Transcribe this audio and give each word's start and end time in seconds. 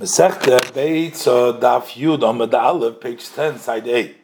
Masechta 0.00 0.60
Beitza 0.72 1.60
Daf 1.60 1.92
Yud 1.94 2.18
Amad 2.22 2.52
Aleph, 2.52 2.98
page 2.98 3.30
ten, 3.30 3.56
side 3.60 3.86
eight. 3.86 4.16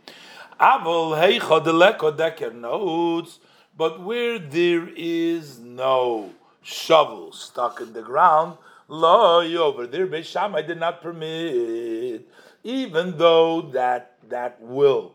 Avol 0.58 1.16
Heicha 1.16 1.64
Deleko 1.64 2.10
Deker 2.16 2.52
notes, 2.52 3.38
but 3.76 4.02
where 4.02 4.40
there 4.40 4.88
is 4.96 5.60
no 5.60 6.30
shovel 6.60 7.30
stuck 7.30 7.80
in 7.80 7.92
the 7.92 8.02
ground, 8.02 8.58
lo 8.88 9.42
over 9.42 9.86
there 9.86 10.08
Beishamai 10.08 10.66
did 10.66 10.80
not 10.80 11.00
permit, 11.00 12.28
even 12.64 13.16
though 13.16 13.62
that 13.62 14.16
that 14.28 14.60
will 14.60 15.14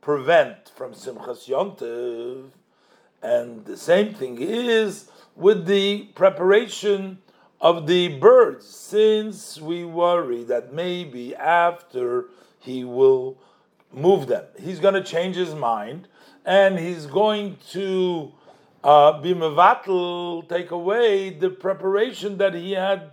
prevent 0.00 0.70
from 0.70 0.94
Simchas 0.94 1.46
Yontev, 1.50 2.48
and 3.22 3.66
the 3.66 3.76
same 3.76 4.14
thing 4.14 4.38
is 4.40 5.10
with 5.36 5.66
the 5.66 6.04
preparation 6.14 7.18
of 7.60 7.86
the 7.86 8.08
birds, 8.08 8.66
since 8.66 9.60
we 9.60 9.84
worry 9.84 10.44
that 10.44 10.72
maybe 10.72 11.34
after 11.36 12.26
he 12.58 12.84
will 12.84 13.38
move 13.92 14.26
them, 14.26 14.44
he's 14.58 14.80
going 14.80 14.94
to 14.94 15.02
change 15.02 15.36
his 15.36 15.54
mind 15.54 16.08
and 16.44 16.78
he's 16.78 17.06
going 17.06 17.58
to 17.70 18.32
uh, 18.82 19.20
be 19.20 19.34
mevatel, 19.34 20.48
take 20.48 20.70
away 20.70 21.30
the 21.30 21.50
preparation 21.50 22.38
that 22.38 22.54
he 22.54 22.72
had 22.72 23.10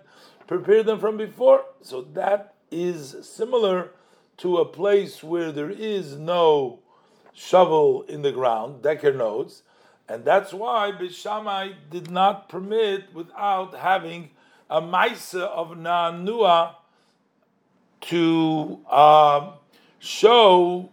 prepared 0.47 0.85
them 0.85 0.99
from 0.99 1.17
before. 1.17 1.65
So 1.81 2.01
that 2.13 2.53
is 2.71 3.15
similar 3.21 3.91
to 4.37 4.57
a 4.57 4.65
place 4.65 5.21
where 5.21 5.51
there 5.51 5.69
is 5.69 6.15
no 6.15 6.79
shovel 7.33 8.03
in 8.03 8.21
the 8.21 8.31
ground, 8.31 8.81
Decker 8.81 9.13
notes, 9.13 9.63
and 10.07 10.23
that's 10.23 10.53
why 10.53 10.93
Bishamai 10.97 11.75
did 11.89 12.09
not 12.09 12.47
permit 12.47 13.13
without 13.13 13.75
having 13.75 14.29
a 14.69 14.81
Maisa 14.81 15.41
of 15.43 15.69
Nanua 15.77 16.75
to 18.01 18.79
uh, 18.89 19.51
show 19.99 20.89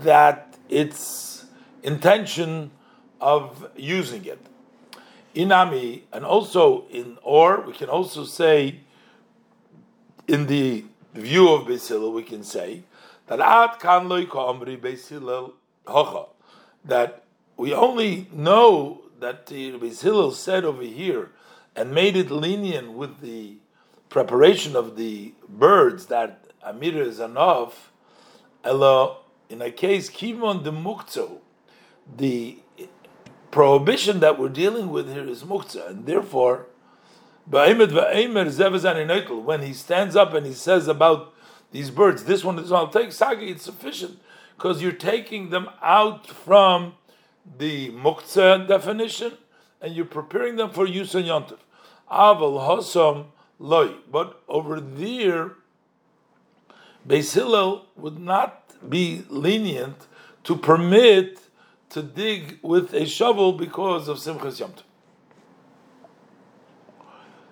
that 0.00 0.56
its 0.68 1.46
intention 1.82 2.70
of 3.20 3.70
using 3.76 4.24
it. 4.24 4.40
Inami, 5.34 6.02
and 6.12 6.24
also 6.24 6.86
in, 6.90 7.18
or 7.22 7.60
we 7.62 7.72
can 7.72 7.88
also 7.88 8.24
say, 8.24 8.80
in 10.26 10.46
the 10.46 10.84
view 11.14 11.48
of 11.52 11.66
Beis 11.66 12.12
we 12.12 12.22
can 12.22 12.42
say 12.42 12.82
that 13.26 13.40
Ad 13.40 13.78
Kan 13.78 14.08
Amri 14.08 15.52
Hocha, 15.86 16.28
that 16.84 17.24
we 17.56 17.72
only 17.72 18.28
know 18.32 19.02
that 19.20 19.46
the 19.46 19.72
Beis 19.72 20.34
said 20.34 20.64
over 20.64 20.82
here 20.82 21.30
and 21.78 21.94
made 21.94 22.16
it 22.16 22.28
lenient 22.28 22.92
with 22.92 23.20
the 23.20 23.56
preparation 24.08 24.74
of 24.74 24.96
the 24.96 25.32
birds 25.48 26.06
that 26.06 26.44
Amira 26.66 27.06
is 27.06 27.20
enough, 27.20 27.92
Ella, 28.64 29.18
in 29.48 29.62
a 29.62 29.70
case, 29.70 30.10
Kivon 30.10 30.64
de 30.64 30.72
Mukzo, 30.72 31.38
the 32.16 32.58
prohibition 33.52 34.18
that 34.18 34.40
we're 34.40 34.48
dealing 34.48 34.90
with 34.90 35.12
here 35.12 35.28
is 35.28 35.44
Mukza, 35.44 35.88
and 35.88 36.04
therefore, 36.04 36.66
when 37.46 37.78
he 39.62 39.72
stands 39.72 40.16
up 40.16 40.34
and 40.34 40.44
he 40.46 40.52
says 40.52 40.88
about 40.88 41.32
these 41.70 41.90
birds, 41.90 42.24
this 42.24 42.44
one 42.44 42.58
is 42.58 42.72
I'll 42.72 42.88
take 42.88 43.12
Sagi, 43.12 43.50
it's 43.50 43.62
sufficient 43.62 44.18
because 44.56 44.82
you're 44.82 44.90
taking 44.90 45.50
them 45.50 45.68
out 45.80 46.26
from 46.26 46.94
the 47.56 47.92
Mukza 47.92 48.66
definition 48.66 49.34
and 49.80 49.94
you're 49.94 50.04
preparing 50.04 50.56
them 50.56 50.70
for 50.70 50.84
use 50.84 51.14
in 51.14 51.22
Yontif. 51.24 51.58
Aval 52.10 52.66
Hosam 52.66 53.26
Loi. 53.58 53.94
But 54.10 54.42
over 54.48 54.80
there, 54.80 55.52
Beis 57.06 57.34
Hillel 57.34 57.86
would 57.96 58.18
not 58.18 58.64
be 58.88 59.24
lenient 59.28 60.06
to 60.44 60.56
permit 60.56 61.40
to 61.90 62.02
dig 62.02 62.58
with 62.62 62.92
a 62.94 63.06
shovel 63.06 63.52
because 63.52 64.08
of 64.08 64.18
Simchas 64.18 64.60
Yom 64.60 64.72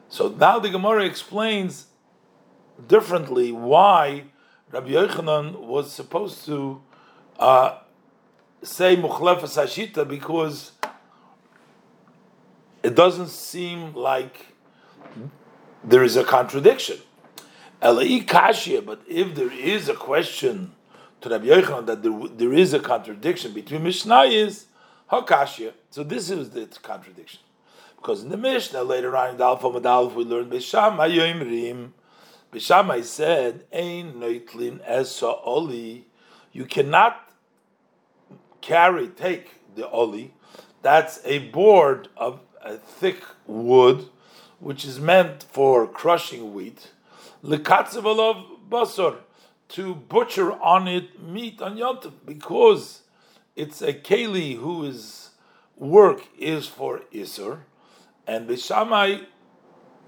So 0.09 0.29
now 0.29 0.59
the 0.59 0.69
Gemara 0.69 1.05
explains 1.05 1.87
differently 2.87 3.51
why 3.53 4.25
Rabbi 4.71 4.91
Yochanan 4.91 5.61
was 5.61 5.93
supposed 5.93 6.45
to 6.47 6.83
uh, 7.39 7.79
say 8.63 8.97
Mukhlefas 8.97 9.57
Hashita 9.57 10.07
because 10.07 10.73
it 12.87 12.95
doesn't 12.95 13.31
seem 13.31 13.95
like 13.95 14.47
there 15.83 16.05
is 16.05 16.17
a 16.17 16.23
contradiction. 16.23 16.99
Kashia, 17.83 18.87
but 18.87 19.03
if 19.09 19.35
there 19.35 19.51
is 19.51 19.89
a 19.89 19.95
question 19.95 20.73
to 21.21 21.29
Rabbi 21.29 21.47
Yochanan 21.47 21.87
that 21.87 22.05
there, 22.05 22.13
there 22.37 22.53
is 22.53 22.73
a 22.75 22.79
contradiction 22.79 23.53
between 23.53 23.83
Mishnah 23.83 24.23
is 24.27 24.67
hakashia. 25.11 25.73
So 25.91 26.05
this 26.05 26.31
is 26.31 26.51
the 26.51 26.67
contradiction. 26.81 27.41
Because 27.97 28.23
in 28.23 28.29
the 28.29 28.37
Mishnah 28.37 28.85
later 28.85 29.17
on 29.17 29.31
in 29.31 29.37
the 29.37 29.45
Madalf 29.45 30.15
we 30.15 30.23
learned 30.23 30.53
Bishama 30.53 31.13
Yoimrim. 31.13 31.91
Bishamai 32.53 33.03
said, 33.03 33.65
Ein 33.73 34.13
noitlin 34.15 34.81
esa 34.87 35.35
oli. 35.45 36.07
You 36.53 36.67
cannot 36.67 37.33
carry, 38.61 39.09
take 39.09 39.75
the 39.75 39.91
oli. 39.91 40.35
That's 40.83 41.19
a 41.25 41.41
board 41.51 42.07
of 42.17 42.46
a 42.67 42.77
thick 42.77 43.23
wood, 43.47 44.09
which 44.59 44.85
is 44.85 44.99
meant 44.99 45.45
for 45.45 45.87
crushing 45.87 46.53
wheat, 46.53 46.91
lekatzevalov 47.45 48.45
basar, 48.69 49.19
to 49.69 49.95
butcher 49.95 50.53
on 50.53 50.87
it 50.89 51.21
meat 51.23 51.61
on 51.63 51.77
yontif, 51.77 52.13
because 52.25 53.03
it's 53.55 53.81
a 53.83 53.93
keli 53.93 54.57
whose 54.57 55.31
work 55.77 56.27
is 56.39 56.67
for 56.67 57.03
isur, 57.13 57.61
and 58.27 58.49
the 58.49 58.57
Shammai 58.57 59.21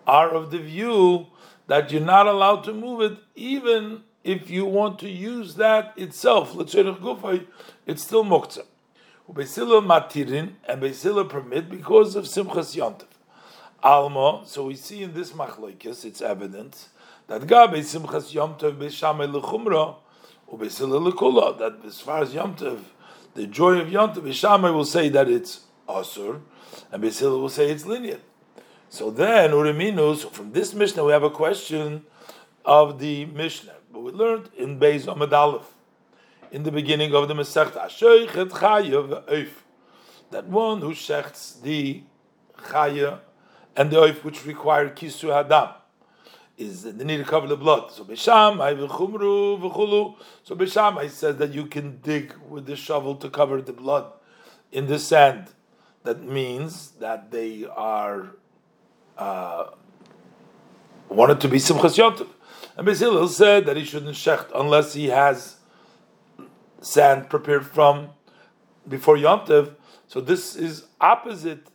are 0.07 0.31
of 0.31 0.51
the 0.51 0.59
view 0.59 1.27
that 1.67 1.93
you're 1.93 2.01
not 2.01 2.27
allowed 2.27 2.65
to 2.65 2.73
move 2.73 3.01
it, 3.03 3.19
even 3.37 4.03
if 4.25 4.49
you 4.51 4.65
want 4.65 4.99
to 4.99 5.09
use 5.09 5.55
that 5.57 5.93
itself. 5.97 6.57
It's 6.59 6.73
still 6.73 8.25
muktzah. 8.25 8.65
Ubesila 9.28 9.84
matirin 9.84 10.53
and 10.66 10.81
Besila 10.81 11.28
permit 11.28 11.69
because 11.69 12.16
of 12.16 12.25
Simchas 12.25 12.75
Yontif. 12.75 13.05
Alma, 13.83 14.43
so 14.47 14.65
we 14.65 14.75
see 14.75 15.03
in 15.03 15.12
this 15.12 15.33
machlekes, 15.33 16.06
it's 16.06 16.22
evident 16.22 16.89
that 17.27 17.47
Gabe 17.47 17.75
Simchas 17.75 18.33
Yontif 18.33 18.78
Beshamay 18.78 19.31
lechumra 19.31 19.97
Ubesila 20.50 21.12
lekula. 21.12 21.59
That 21.59 21.84
as 21.84 22.00
far 22.00 22.22
as 22.22 22.33
Yontif, 22.33 22.81
the 23.34 23.47
joy 23.47 23.78
of 23.78 23.88
Yontif, 23.88 24.22
Beshamay 24.22 24.72
will 24.72 24.87
say 24.87 25.11
that 25.11 25.28
it's 25.28 25.61
asur, 25.87 26.41
and 26.91 27.03
Besila 27.03 27.38
will 27.38 27.50
say 27.50 27.71
it's 27.71 27.84
lenient. 27.84 28.21
So 28.88 29.11
then, 29.11 29.50
Uriminu, 29.50 30.31
from 30.31 30.53
this 30.53 30.72
Mishnah 30.72 31.05
we 31.05 31.12
have 31.12 31.22
a 31.22 31.28
question 31.28 32.06
of 32.65 32.99
the 32.99 33.27
Mishnah, 33.27 33.75
but 33.93 34.00
we 34.00 34.11
learned 34.11 34.49
in 34.56 34.81
Beis 34.81 35.05
Amad 35.05 35.33
Aleph 35.34 35.75
in 36.51 36.63
the 36.63 36.73
beginning 36.73 37.15
of 37.15 37.29
the 37.29 37.35
Masechta, 37.35 37.89
that 40.31 40.47
one 40.47 40.81
who 40.81 40.91
shechts 40.91 41.63
the 41.63 42.03
Chaya 42.59 43.21
and 43.77 43.91
the 43.91 43.97
Oif 43.97 44.25
which 44.25 44.45
require 44.45 44.89
Kisu 44.91 45.29
Hadam, 45.29 45.75
is 46.57 46.83
they 46.83 47.05
need 47.05 47.19
to 47.19 47.25
cover 47.25 47.47
the 47.47 47.57
blood. 47.57 47.93
So 47.93 48.05
Bisham, 48.05 48.61
I 48.61 48.75
v'chumru 48.75 49.61
v'chulu. 49.61 50.17
So 50.43 50.57
Bisham, 50.57 50.99
I 50.99 51.07
says 51.07 51.37
that 51.37 51.53
you 51.53 51.67
can 51.67 52.01
dig 52.03 52.35
with 52.49 52.67
the 52.67 52.75
shovel 52.77 53.15
to 53.17 53.31
cover 53.31 53.63
the 53.63 53.73
blood 53.73 54.13
in 54.73 54.87
the 54.87 54.99
sand. 54.99 55.53
That 56.03 56.23
means 56.23 56.93
that 56.93 57.31
they 57.31 57.65
are 57.65 58.35
uh, 59.17 59.67
wanted 61.09 61.41
to 61.43 61.49
be 61.49 61.59
Simchas 61.59 61.97
Yontiv. 61.97 62.29
And 62.77 62.87
Bezilil 62.87 63.29
said 63.29 63.67
that 63.67 63.77
he 63.77 63.85
shouldn't 63.85 64.17
shecht 64.17 64.51
unless 64.55 64.94
he 64.94 65.06
has 65.06 65.57
sand 66.81 67.29
prepared 67.29 67.67
from 67.67 68.11
before 68.87 69.17
Yom 69.17 69.45
So 70.07 70.21
this 70.21 70.57
is 70.57 70.87
opposite 71.01 71.69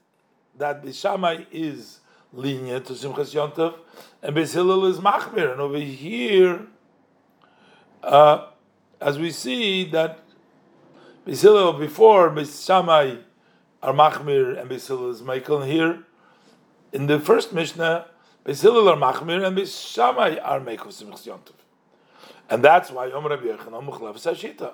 that 0.57 0.83
Bishamai 0.83 1.45
is 1.51 1.99
lenient 2.31 2.85
to 2.85 2.93
Simchas 2.93 3.33
Yom 3.33 3.75
and 4.21 4.35
Beis 4.35 4.89
is 4.89 4.99
Machmir. 4.99 5.51
And 5.51 5.61
over 5.61 5.77
here, 5.77 6.67
uh, 8.01 8.47
as 8.99 9.19
we 9.19 9.31
see 9.31 9.85
that 9.91 10.19
Beis 11.27 11.79
before 11.79 12.29
Bishamai 12.31 13.21
are 13.81 13.93
Machmir 13.93 14.59
and 14.59 14.69
Beis 14.69 15.09
is 15.09 15.21
Michael. 15.21 15.61
Here, 15.61 16.03
in 16.91 17.07
the 17.07 17.19
first 17.19 17.53
Mishnah, 17.53 18.07
Beis 18.45 18.63
are 18.65 18.97
Machmir 18.97 19.45
and 19.45 19.57
Bishamai 19.57 20.39
are 20.43 20.59
Michael 20.59 20.91
Simchas 20.91 21.25
Yom 21.25 21.39
and 22.53 22.63
that's 22.63 22.91
why 22.91 23.09
Sashita. 23.09 24.73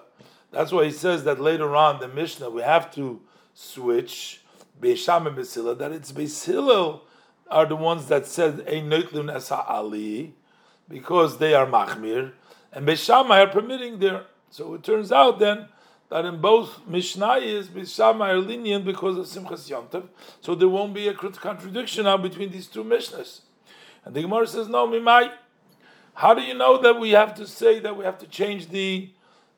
That's 0.51 0.71
why 0.73 0.83
he 0.85 0.91
says 0.91 1.23
that 1.23 1.39
later 1.39 1.75
on 1.77 2.01
the 2.01 2.09
Mishnah 2.09 2.49
we 2.49 2.61
have 2.61 2.93
to 2.95 3.21
switch 3.53 4.41
Beisham 4.81 5.27
and 5.27 5.37
Besila 5.37 5.77
that 5.77 5.93
it's 5.93 6.11
Beisilil 6.11 6.99
are 7.49 7.65
the 7.65 7.77
ones 7.77 8.07
that 8.07 8.25
said 8.25 8.67
Ein 8.67 8.89
Noitlun 8.89 9.33
Esa 9.33 9.63
Ali 9.63 10.35
because 10.89 11.37
they 11.37 11.53
are 11.53 11.65
machmir, 11.65 12.33
and 12.73 12.85
Beishamai 12.85 13.45
are 13.45 13.47
permitting 13.47 13.99
there. 13.99 14.25
So 14.49 14.73
it 14.73 14.83
turns 14.83 15.13
out 15.13 15.39
then 15.39 15.69
that 16.09 16.25
in 16.25 16.41
both 16.41 16.81
Mishnayos, 16.85 17.67
Beishamai 17.67 18.29
are 18.29 18.39
lenient 18.39 18.83
because 18.83 19.17
of 19.17 19.25
Simchas 19.25 19.69
Yom 19.69 19.87
so 20.41 20.53
there 20.53 20.67
won't 20.67 20.93
be 20.93 21.07
a 21.07 21.13
contradiction 21.13 22.03
now 22.03 22.17
between 22.17 22.51
these 22.51 22.67
two 22.67 22.83
Mishnahs. 22.83 23.41
And 24.03 24.13
the 24.13 24.23
Gemara 24.23 24.47
says, 24.47 24.67
no, 24.67 24.85
Mimai. 24.85 25.31
How 26.19 26.33
do 26.33 26.41
you 26.41 26.53
know 26.53 26.77
that 26.81 26.99
we 26.99 27.11
have 27.11 27.33
to 27.35 27.47
say 27.47 27.79
that 27.79 27.95
we 27.95 28.03
have 28.03 28.17
to 28.17 28.27
change 28.27 28.67
the 28.67 29.09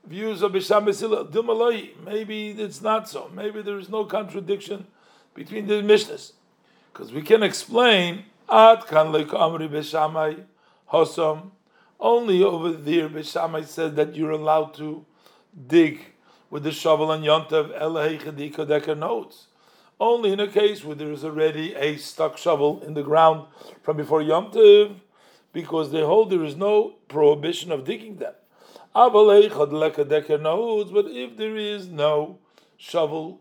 views 0.06 0.44
of 0.44 0.52
Bisham 0.52 0.86
Basila? 0.86 2.06
Maybe 2.06 2.52
it's 2.52 2.84
not 2.84 3.10
so. 3.10 3.32
Maybe 3.34 3.64
there 3.64 3.80
is 3.80 3.90
no 3.90 4.06
contradiction 4.06 4.86
between 5.34 5.66
the 5.66 5.82
Mishnahs. 5.82 6.34
Because 6.94 7.12
we 7.12 7.24
can 7.24 7.42
explain, 7.42 8.26
Ad 8.48 8.86
kan 8.86 9.08
amri 9.08 9.68
Bishamai 9.68 10.44
Hosam. 10.94 11.50
Only 12.00 12.44
over 12.44 12.74
there, 12.74 13.10
Bishamai 13.10 13.66
said 13.66 13.96
that 13.96 14.16
you're 14.16 14.30
allowed 14.30 14.76
to 14.76 15.04
dig 15.66 16.14
with 16.52 16.62
the 16.62 16.72
shovel 16.72 17.12
and 17.12 17.26
yontav 17.26 17.76
Elahei 17.82 18.98
notes 19.00 19.48
only 20.00 20.32
in 20.32 20.40
a 20.40 20.48
case 20.48 20.84
where 20.84 20.96
there 20.96 21.12
is 21.12 21.24
already 21.24 21.76
a 21.76 21.96
stuck 21.98 22.38
shovel 22.38 22.82
in 22.84 22.96
the 22.96 23.04
ground 23.04 23.46
from 23.84 23.98
before 23.98 24.22
Yom 24.24 24.52
Tov, 24.52 24.96
because 25.54 25.92
they 25.92 26.02
hold 26.02 26.30
there 26.30 26.44
is 26.44 26.56
no 26.56 26.96
prohibition 27.08 27.72
of 27.72 27.86
digging 27.86 28.18
them. 28.18 28.34
But 28.94 29.14
if 29.14 31.38
there 31.38 31.56
is 31.56 31.88
no 31.88 32.40
shovel 32.78 33.40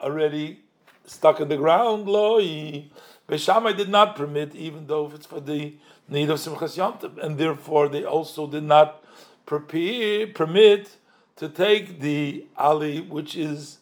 already 0.00 0.60
stuck 1.06 1.40
in 1.40 1.48
the 1.48 1.56
ground, 1.56 2.06
loi, 2.06 2.86
Beshamai 3.28 3.76
did 3.76 3.88
not 3.88 4.16
permit, 4.16 4.54
even 4.54 4.86
though 4.86 5.10
it's 5.14 5.26
for 5.26 5.40
the 5.40 5.74
need 6.08 6.28
of 6.28 6.38
Simchas 6.38 6.76
yomtov, 6.76 7.16
and 7.18 7.38
therefore 7.38 7.88
they 7.88 8.04
also 8.04 8.46
did 8.46 8.64
not 8.64 9.02
prepare, 9.46 10.26
permit 10.26 10.96
to 11.36 11.48
take 11.48 12.00
the 12.00 12.46
ali, 12.56 13.00
which 13.00 13.36
is 13.36 13.78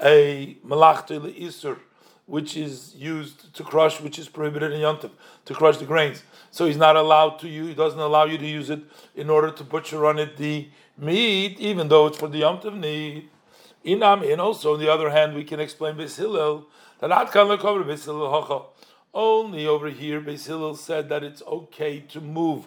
a 0.00 0.56
malachta 0.62 1.20
isur, 1.20 1.78
which 2.26 2.56
is 2.56 2.94
used 2.96 3.54
to 3.54 3.62
crush, 3.62 4.00
which 4.00 4.18
is 4.18 4.28
prohibited 4.28 4.72
in 4.72 4.80
yontif, 4.80 5.10
to 5.44 5.54
crush 5.54 5.78
the 5.78 5.84
grains. 5.84 6.22
So 6.50 6.66
he's 6.66 6.76
not 6.76 6.96
allowed 6.96 7.38
to 7.40 7.48
use. 7.48 7.68
He 7.68 7.74
doesn't 7.74 7.98
allow 7.98 8.24
you 8.24 8.36
to 8.36 8.46
use 8.46 8.68
it 8.68 8.80
in 9.14 9.30
order 9.30 9.50
to 9.50 9.64
butcher 9.64 10.04
on 10.06 10.18
it 10.18 10.36
the 10.36 10.68
meat, 10.98 11.58
even 11.60 11.88
though 11.88 12.06
it's 12.06 12.18
for 12.18 12.28
the 12.28 12.42
yontif 12.42 12.76
need. 12.76 13.28
Inam, 13.84 14.30
and 14.30 14.40
also 14.40 14.74
on 14.74 14.80
the 14.80 14.92
other 14.92 15.10
hand, 15.10 15.34
we 15.34 15.44
can 15.44 15.60
explain 15.60 15.94
Beis 15.94 16.16
Hillel 16.16 16.66
that 16.98 17.10
Atkan 17.10 17.56
lekover 17.56 17.84
Beis 17.84 18.04
Hillel 18.04 18.72
Only 19.14 19.66
over 19.66 19.88
here, 19.88 20.20
Beis 20.20 20.76
said 20.76 21.08
that 21.08 21.22
it's 21.22 21.42
okay 21.42 22.00
to 22.00 22.20
move 22.20 22.66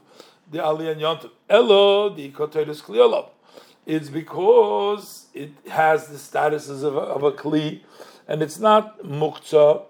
the 0.50 0.64
Ali 0.64 0.90
and 0.90 1.02
Yontif. 1.02 1.32
Elo 1.50 2.10
the 2.10 2.32
koteris 2.32 2.82
kliolov 2.82 3.30
it's 3.90 4.10
because 4.10 5.26
it 5.34 5.50
has 5.68 6.08
the 6.10 6.18
statuses 6.18 6.84
of 6.84 6.96
a, 6.96 7.00
of 7.00 7.24
a 7.24 7.32
kli, 7.32 7.82
and 8.30 8.44
it's 8.44 8.60
not 8.60 9.02
muktzah 9.04 9.81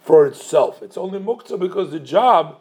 for 0.00 0.26
itself. 0.26 0.82
It's 0.82 0.98
only 0.98 1.20
muktzah 1.20 1.58
because 1.58 1.92
the 1.92 2.00
job 2.00 2.60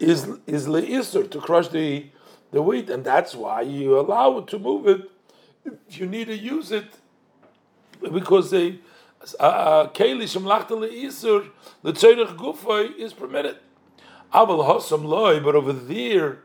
is 0.00 0.28
is 0.46 0.66
leisur 0.66 1.30
to 1.30 1.40
crush 1.40 1.68
the 1.68 2.06
the 2.50 2.60
wheat, 2.60 2.90
and 2.90 3.04
that's 3.04 3.34
why 3.34 3.62
you 3.62 3.98
allow 3.98 4.38
it 4.38 4.48
to 4.48 4.58
move 4.58 4.88
it. 4.88 5.08
If 5.64 6.00
you 6.00 6.06
need 6.06 6.26
to 6.26 6.36
use 6.36 6.72
it, 6.72 6.86
because 8.02 8.50
the 8.50 8.80
uh, 9.38 9.44
uh, 9.44 9.88
keli 9.90 10.24
shemlachta 10.24 10.70
leisur 10.70 11.50
the 11.82 11.92
tzedek 11.92 12.36
gufay 12.36 12.96
is 12.98 13.12
permitted. 13.12 13.58
Aval 14.34 14.66
hosam 14.66 15.04
loy, 15.04 15.38
but 15.38 15.54
over 15.54 15.72
there 15.72 16.40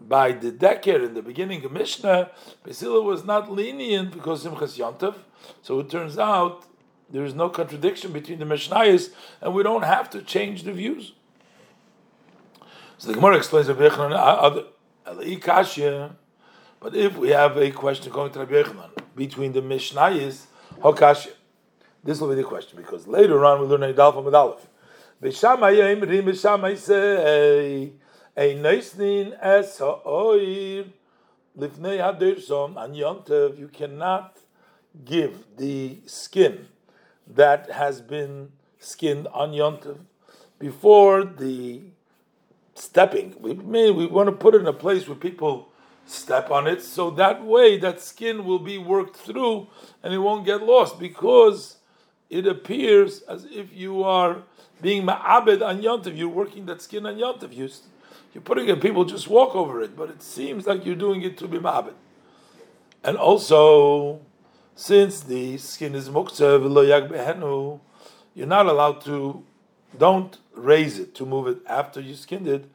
by 0.00 0.32
the 0.32 0.50
Decker 0.50 1.02
in 1.04 1.14
the 1.14 1.22
beginning 1.22 1.64
of 1.64 1.72
Mishnah, 1.72 2.30
Basila 2.64 3.02
was 3.02 3.24
not 3.24 3.50
lenient 3.50 4.12
because 4.12 4.44
Simchas 4.44 4.78
Yontav. 4.78 5.16
So 5.62 5.80
it 5.80 5.90
turns 5.90 6.18
out 6.18 6.64
there 7.10 7.24
is 7.24 7.34
no 7.34 7.48
contradiction 7.48 8.12
between 8.12 8.38
the 8.38 8.44
Mishnayos, 8.44 9.10
and 9.40 9.54
we 9.54 9.62
don't 9.62 9.84
have 9.84 10.10
to 10.10 10.22
change 10.22 10.62
the 10.64 10.72
views. 10.72 11.12
So 12.98 13.08
the 13.08 13.14
Gemara 13.14 13.36
explains 13.36 13.68
Rabbi 13.68 13.88
Yochanan, 13.88 14.66
but 16.80 16.94
if 16.94 17.16
we 17.16 17.30
have 17.30 17.56
a 17.56 17.70
question 17.70 18.12
going 18.12 18.30
to 18.32 18.40
Rabbi 18.40 18.62
Yochanan 18.62 18.90
between 19.16 19.52
the 19.52 19.62
Mishnayos, 19.62 20.46
Hokashya, 20.80 21.32
this 22.04 22.20
will 22.20 22.28
be 22.28 22.36
the 22.36 22.44
question 22.44 22.76
because 22.76 23.06
later 23.06 23.44
on 23.44 23.60
we 23.60 23.66
learn 23.66 23.80
Nidal 23.80 24.12
from 24.14 24.30
say 26.76 27.92
a 28.38 28.54
noisnin 28.54 29.36
es 29.42 29.78
ha'oir 29.78 30.84
lifnei 31.58 31.98
hadirsom 31.98 32.76
and 32.76 32.94
yontev, 32.94 33.58
you 33.58 33.66
cannot 33.66 34.38
give 35.04 35.44
the 35.56 35.98
skin 36.06 36.68
that 37.26 37.68
has 37.72 38.00
been 38.00 38.52
skinned 38.78 39.26
on 39.34 39.50
yontev 39.50 39.98
before 40.60 41.24
the 41.24 41.80
stepping. 42.76 43.34
We 43.40 43.54
mean 43.54 43.96
we 43.96 44.06
want 44.06 44.28
to 44.28 44.32
put 44.32 44.54
it 44.54 44.60
in 44.60 44.68
a 44.68 44.72
place 44.72 45.08
where 45.08 45.16
people 45.16 45.72
step 46.06 46.48
on 46.52 46.68
it, 46.68 46.80
so 46.80 47.10
that 47.10 47.44
way 47.44 47.76
that 47.78 48.00
skin 48.00 48.44
will 48.44 48.60
be 48.60 48.78
worked 48.78 49.16
through 49.16 49.66
and 50.04 50.14
it 50.14 50.18
won't 50.18 50.46
get 50.46 50.62
lost 50.62 51.00
because 51.00 51.78
it 52.30 52.46
appears 52.46 53.22
as 53.22 53.46
if 53.50 53.74
you 53.74 54.04
are 54.04 54.42
being 54.80 55.02
ma'abed 55.02 55.60
on 55.60 55.82
yontev. 55.82 56.16
You're 56.16 56.28
working 56.28 56.66
that 56.66 56.80
skin 56.80 57.04
on 57.04 57.16
yontev. 57.16 57.52
You 57.52 57.68
you're 58.38 58.44
putting 58.44 58.68
it, 58.68 58.80
people 58.80 59.04
just 59.04 59.26
walk 59.26 59.56
over 59.56 59.82
it, 59.82 59.96
but 59.96 60.10
it 60.10 60.22
seems 60.22 60.64
like 60.64 60.86
you're 60.86 60.94
doing 60.94 61.22
it 61.22 61.36
to 61.38 61.48
be 61.48 61.58
ma'abed. 61.58 61.94
And 63.02 63.16
also, 63.16 64.20
since 64.76 65.22
the 65.22 65.58
skin 65.58 65.96
is 65.96 66.08
muktzah 66.08 67.80
you're 68.36 68.46
not 68.46 68.66
allowed 68.66 69.00
to, 69.00 69.42
don't 69.98 70.38
raise 70.54 71.00
it 71.00 71.16
to 71.16 71.26
move 71.26 71.48
it 71.48 71.58
after 71.66 72.00
you 72.00 72.14
skinned 72.14 72.46
it, 72.46 72.70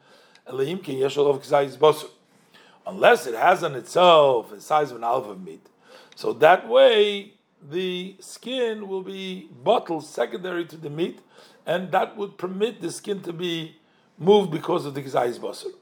unless 2.86 3.26
it 3.26 3.34
has 3.34 3.64
on 3.64 3.74
itself 3.74 4.50
the 4.50 4.60
size 4.60 4.90
of 4.90 4.98
an 4.98 5.04
alpha 5.04 5.34
meat. 5.34 5.66
So 6.14 6.34
that 6.34 6.68
way, 6.68 7.32
the 7.70 8.16
skin 8.20 8.86
will 8.86 9.02
be 9.02 9.48
bottled 9.62 10.04
secondary 10.04 10.66
to 10.66 10.76
the 10.76 10.90
meat, 10.90 11.20
and 11.64 11.90
that 11.92 12.18
would 12.18 12.36
permit 12.36 12.82
the 12.82 12.92
skin 12.92 13.22
to 13.22 13.32
be 13.32 13.76
moved 14.18 14.50
because 14.50 14.86
of 14.86 14.94
the 14.94 15.02
Gizayis 15.02 15.38
Basar. 15.38 15.72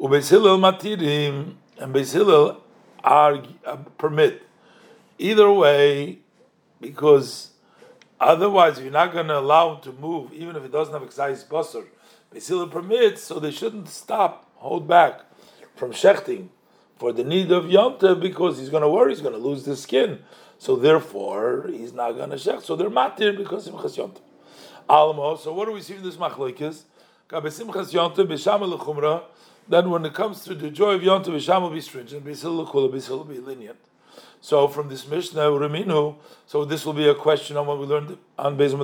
Ubeis 0.00 0.30
Matirim 0.58 1.54
and 1.78 1.94
Beis 1.94 2.60
are 3.04 3.42
uh, 3.64 3.76
permit 3.96 4.42
either 5.18 5.50
way 5.50 6.18
because 6.80 7.50
otherwise 8.20 8.80
you're 8.80 8.90
not 8.90 9.12
going 9.12 9.26
to 9.28 9.38
allow 9.38 9.74
him 9.74 9.82
to 9.82 9.92
move 9.92 10.32
even 10.32 10.56
if 10.56 10.64
it 10.64 10.72
doesn't 10.72 10.94
have 10.94 11.02
Gizayis 11.02 11.46
Basar. 11.46 11.84
Beis 12.32 12.70
permits, 12.70 13.22
so 13.22 13.40
they 13.40 13.50
shouldn't 13.50 13.88
stop, 13.88 14.50
hold 14.56 14.86
back 14.86 15.22
from 15.74 15.92
shechting 15.92 16.48
for 16.98 17.12
the 17.12 17.24
need 17.24 17.50
of 17.52 17.70
Yom 17.70 17.96
because 18.20 18.58
he's 18.58 18.68
going 18.68 18.82
to 18.82 18.88
worry, 18.88 19.12
he's 19.12 19.22
going 19.22 19.34
to 19.34 19.40
lose 19.40 19.64
the 19.64 19.76
skin. 19.76 20.20
So 20.58 20.74
therefore, 20.76 21.66
he's 21.70 21.92
not 21.92 22.12
going 22.12 22.30
to 22.30 22.36
shecht. 22.36 22.64
So 22.64 22.74
they're 22.76 22.90
matir 22.90 23.36
because 23.36 23.68
of 23.68 23.80
Chas 23.80 23.96
Yom 23.96 24.12
Alamo. 24.90 25.36
So 25.36 25.52
what 25.52 25.66
do 25.66 25.72
we 25.72 25.80
see 25.80 25.94
in 25.94 26.02
this 26.02 26.16
machlokes? 26.16 26.82
Then 27.30 27.42
when 29.90 30.04
it 30.06 30.14
comes 30.14 30.44
to 30.44 30.54
the 30.54 30.70
joy 30.70 30.94
of 30.94 31.02
Yontav, 31.02 31.32
Bisham 31.32 31.62
will 31.62 31.68
be 31.70 31.80
stringent, 31.82 32.24
Bisil 32.24 32.56
will 33.10 33.24
be 33.24 33.38
lenient. 33.38 33.76
So 34.40 34.66
from 34.66 34.88
this 34.88 35.06
Mishnah, 35.06 35.42
Raminu, 35.42 36.16
so 36.46 36.64
this 36.64 36.86
will 36.86 36.94
be 36.94 37.06
a 37.06 37.14
question 37.14 37.58
on 37.58 37.66
what 37.66 37.78
we 37.78 37.84
learned 37.84 38.16
on 38.38 38.56
Bez. 38.56 38.70
So 38.70 38.78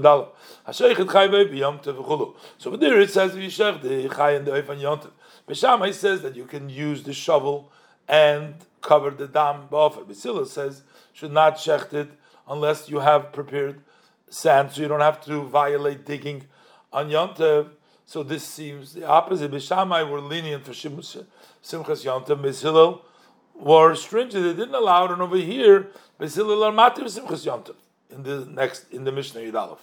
there 2.77 3.01
it 3.01 3.11
says 3.11 3.33
Yishach 3.33 3.81
the 3.81 4.09
Chai 4.15 4.33
and 4.33 4.47
the 4.47 4.51
Oif 4.51 4.67
Yontav. 4.67 5.13
Bisham 5.47 5.91
says 5.95 6.21
that 6.21 6.37
you 6.37 6.45
can 6.45 6.69
use 6.69 7.03
the 7.05 7.15
shovel 7.15 7.73
and 8.07 8.57
cover 8.83 9.11
the 9.11 9.27
dam 9.27 9.69
buffer. 9.71 10.05
Says 10.13 10.83
should 11.15 11.33
not 11.33 11.57
shecht 11.57 11.95
it 11.95 12.11
unless 12.47 12.91
you 12.91 12.99
have 12.99 13.33
prepared 13.33 13.81
sand, 14.29 14.73
so 14.73 14.83
you 14.83 14.89
don't 14.89 15.01
have 15.01 15.25
to 15.25 15.45
violate 15.45 16.05
digging 16.05 16.45
on 16.93 17.09
Yontav. 17.09 17.71
So 18.07 18.23
this 18.23 18.45
seems 18.45 18.93
the 18.95 19.07
opposite. 19.07 19.51
Bishamai 19.51 20.09
were 20.09 20.21
lenient 20.21 20.65
for 20.65 20.73
Simchas 20.73 21.25
Yontam. 21.63 22.43
Bishilel 22.43 23.01
were 23.55 23.95
stringent. 23.95 24.45
They 24.45 24.53
didn't 24.53 24.75
allow 24.75 25.07
it. 25.07 25.11
And 25.13 25.23
over 25.23 25.37
here, 25.37 25.91
Bishilel 26.21 26.65
are 26.67 26.73
matir 26.73 27.05
Simchas 27.05 27.45
Yontam. 27.47 27.77
In 28.11 28.23
the 28.23 28.45
next, 28.45 28.93
in 28.93 29.05
the 29.05 29.13
Mishnah 29.13 29.41
Yidalef. 29.41 29.79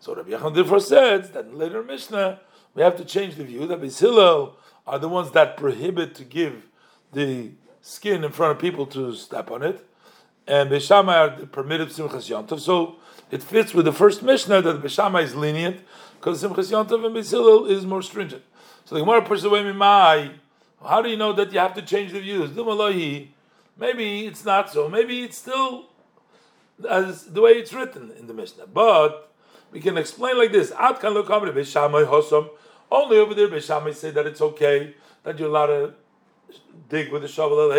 So 0.00 0.14
Rabbi 0.14 0.30
Yechon 0.30 0.54
therefore 0.54 0.80
says 0.80 1.30
that 1.30 1.54
later 1.54 1.82
Mishnah 1.82 2.40
we 2.74 2.82
have 2.82 2.96
to 2.96 3.04
change 3.04 3.36
the 3.36 3.44
view 3.44 3.66
that 3.68 3.80
Bishilel 3.80 4.54
are 4.86 4.98
the 4.98 5.08
ones 5.08 5.30
that 5.30 5.56
prohibit 5.56 6.14
to 6.16 6.24
give 6.24 6.66
the 7.12 7.52
skin 7.80 8.24
in 8.24 8.32
front 8.32 8.52
of 8.52 8.58
people 8.58 8.84
to 8.86 9.14
step 9.14 9.50
on 9.50 9.62
it, 9.62 9.86
and 10.46 10.70
Bishamai 10.70 11.14
are 11.14 11.30
the 11.40 11.46
permitted 11.46 11.88
Simchas 11.88 12.28
Yontav. 12.28 12.60
So 12.60 12.96
it 13.30 13.42
fits 13.42 13.74
with 13.74 13.84
the 13.84 13.92
first 13.92 14.22
Mishnah 14.22 14.62
that 14.62 14.82
the 14.82 14.88
Bishama 14.88 15.22
is 15.22 15.34
lenient 15.34 15.80
because 16.18 16.42
Simchas 16.42 16.70
Yontav 16.70 17.04
and 17.04 17.14
Beis 17.14 17.30
Hillel 17.30 17.66
is 17.66 17.84
more 17.84 18.02
stringent. 18.02 18.42
So 18.84 18.94
the 18.94 19.00
Gemara 19.00 19.22
pushes 19.22 19.44
away 19.44 19.62
Mimai. 19.62 20.34
How 20.86 21.00
do 21.02 21.08
you 21.08 21.16
know 21.16 21.32
that 21.32 21.52
you 21.52 21.58
have 21.58 21.74
to 21.74 21.82
change 21.82 22.12
the 22.12 22.20
views? 22.20 22.50
Maybe 23.76 24.26
it's 24.26 24.44
not 24.44 24.70
so. 24.70 24.88
Maybe 24.88 25.22
it's 25.22 25.38
still 25.38 25.86
as 26.88 27.24
the 27.26 27.40
way 27.40 27.52
it's 27.52 27.72
written 27.72 28.12
in 28.18 28.26
the 28.26 28.34
Mishnah. 28.34 28.66
But 28.66 29.32
we 29.70 29.80
can 29.80 29.96
explain 29.96 30.36
like 30.38 30.52
this: 30.52 30.70
hosam. 30.70 32.50
Only 32.90 33.16
over 33.16 33.34
there, 33.34 33.48
Beishamai 33.48 33.94
say 33.94 34.10
that 34.10 34.26
it's 34.26 34.40
okay 34.40 34.94
that 35.24 35.38
you're 35.38 35.48
allowed 35.48 35.66
to 35.66 35.94
dig 36.88 37.10
with 37.10 37.24
a 37.24 37.28
shovel. 37.28 37.72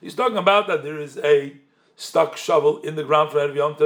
He's 0.00 0.14
talking 0.14 0.36
about 0.36 0.66
that 0.68 0.82
there 0.82 0.98
is 0.98 1.16
a 1.18 1.56
stuck 1.96 2.36
shovel 2.36 2.78
in 2.80 2.96
the 2.96 3.04
ground 3.04 3.30
for 3.30 3.38
Erev 3.38 3.56
Yom 3.56 3.76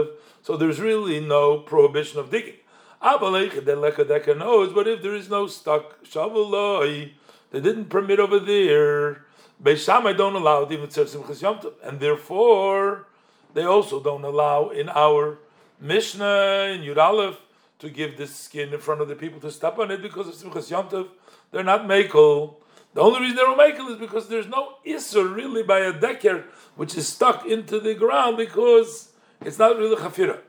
so 0.43 0.57
there's 0.57 0.81
really 0.81 1.21
no 1.21 1.59
prohibition 1.59 2.19
of 2.19 2.31
digging. 2.31 2.55
Ahalikh 3.03 3.65
the 3.65 3.73
Lekadeka 3.73 4.37
knows, 4.37 4.73
but 4.73 4.89
if 4.89 5.03
there 5.03 5.15
is 5.15 5.29
no 5.29 5.47
stuck 5.47 6.05
shovel, 6.05 6.51
they 6.81 7.13
didn't 7.53 7.87
permit 7.87 8.19
over 8.19 8.39
there. 8.39 9.25
Beishamai 9.63 10.17
don't 10.17 10.37
allow 10.37 10.65
the 10.65 10.77
Simchas 10.77 11.43
Yom 11.43 11.61
and 11.83 11.99
therefore 11.99 13.07
they 13.55 13.65
also 13.65 14.01
don't 14.01 14.25
allow 14.25 14.69
in 14.69 14.89
our 14.89 15.39
Mishnah 15.81 16.75
in 16.75 16.83
Yud 16.83 16.97
Aleph 16.97 17.39
to 17.81 17.91
give 17.91 18.17
this 18.17 18.35
skin 18.35 18.73
in 18.73 18.81
front 18.81 19.01
of 19.01 19.09
the 19.09 19.17
people 19.17 19.41
to 19.41 19.51
step 19.51 19.79
on 19.79 19.91
it 19.91 20.01
because 20.01 20.29
of 20.29 20.35
Simchas 20.35 20.71
Yom 20.71 21.09
They're 21.51 21.65
not 21.65 21.87
makel. 21.87 22.55
The 22.95 23.01
only 23.01 23.21
reason 23.21 23.37
they're 23.37 23.57
makel 23.57 23.91
is 23.91 23.99
because 23.99 24.29
there's 24.29 24.49
no 24.49 24.75
isur 24.87 25.35
really 25.35 25.63
by 25.63 25.81
a 25.81 25.93
decker 25.93 26.45
which 26.77 26.97
is 26.97 27.09
stuck 27.09 27.47
into 27.47 27.81
the 27.81 27.95
ground 27.95 28.37
because 28.37 29.11
it's 29.41 29.59
not 29.59 29.77
really 29.77 29.97
chafira. 29.97 30.41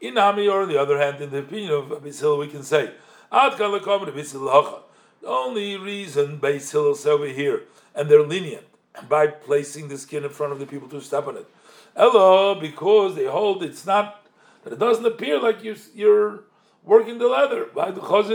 In 0.00 0.18
Ami, 0.18 0.48
or 0.48 0.62
on 0.62 0.68
the 0.68 0.80
other 0.80 0.98
hand, 0.98 1.20
in 1.20 1.30
the 1.30 1.38
opinion 1.38 1.70
of 1.72 1.84
Beis 2.02 2.38
we 2.38 2.48
can 2.48 2.62
say 2.62 2.92
Ad 3.30 3.56
The 3.56 4.82
only 5.26 5.76
reason 5.76 6.40
Beis 6.40 6.62
says 6.62 7.06
over 7.06 7.26
here, 7.26 7.62
and 7.94 8.08
they're 8.08 8.22
lenient 8.22 8.66
by 9.08 9.26
placing 9.28 9.88
the 9.88 9.98
skin 9.98 10.24
in 10.24 10.30
front 10.30 10.52
of 10.52 10.58
the 10.58 10.66
people 10.66 10.88
to 10.88 11.00
step 11.00 11.26
on 11.26 11.36
it. 11.36 11.46
Ella, 11.94 12.58
because 12.60 13.14
they 13.14 13.26
hold 13.26 13.62
it's 13.62 13.86
not 13.86 14.26
that 14.64 14.72
it 14.72 14.78
doesn't 14.78 15.06
appear 15.06 15.38
like 15.40 15.62
you're, 15.62 15.76
you're 15.94 16.44
working 16.84 17.18
the 17.18 17.28
leather. 17.28 17.66
Because 17.74 18.28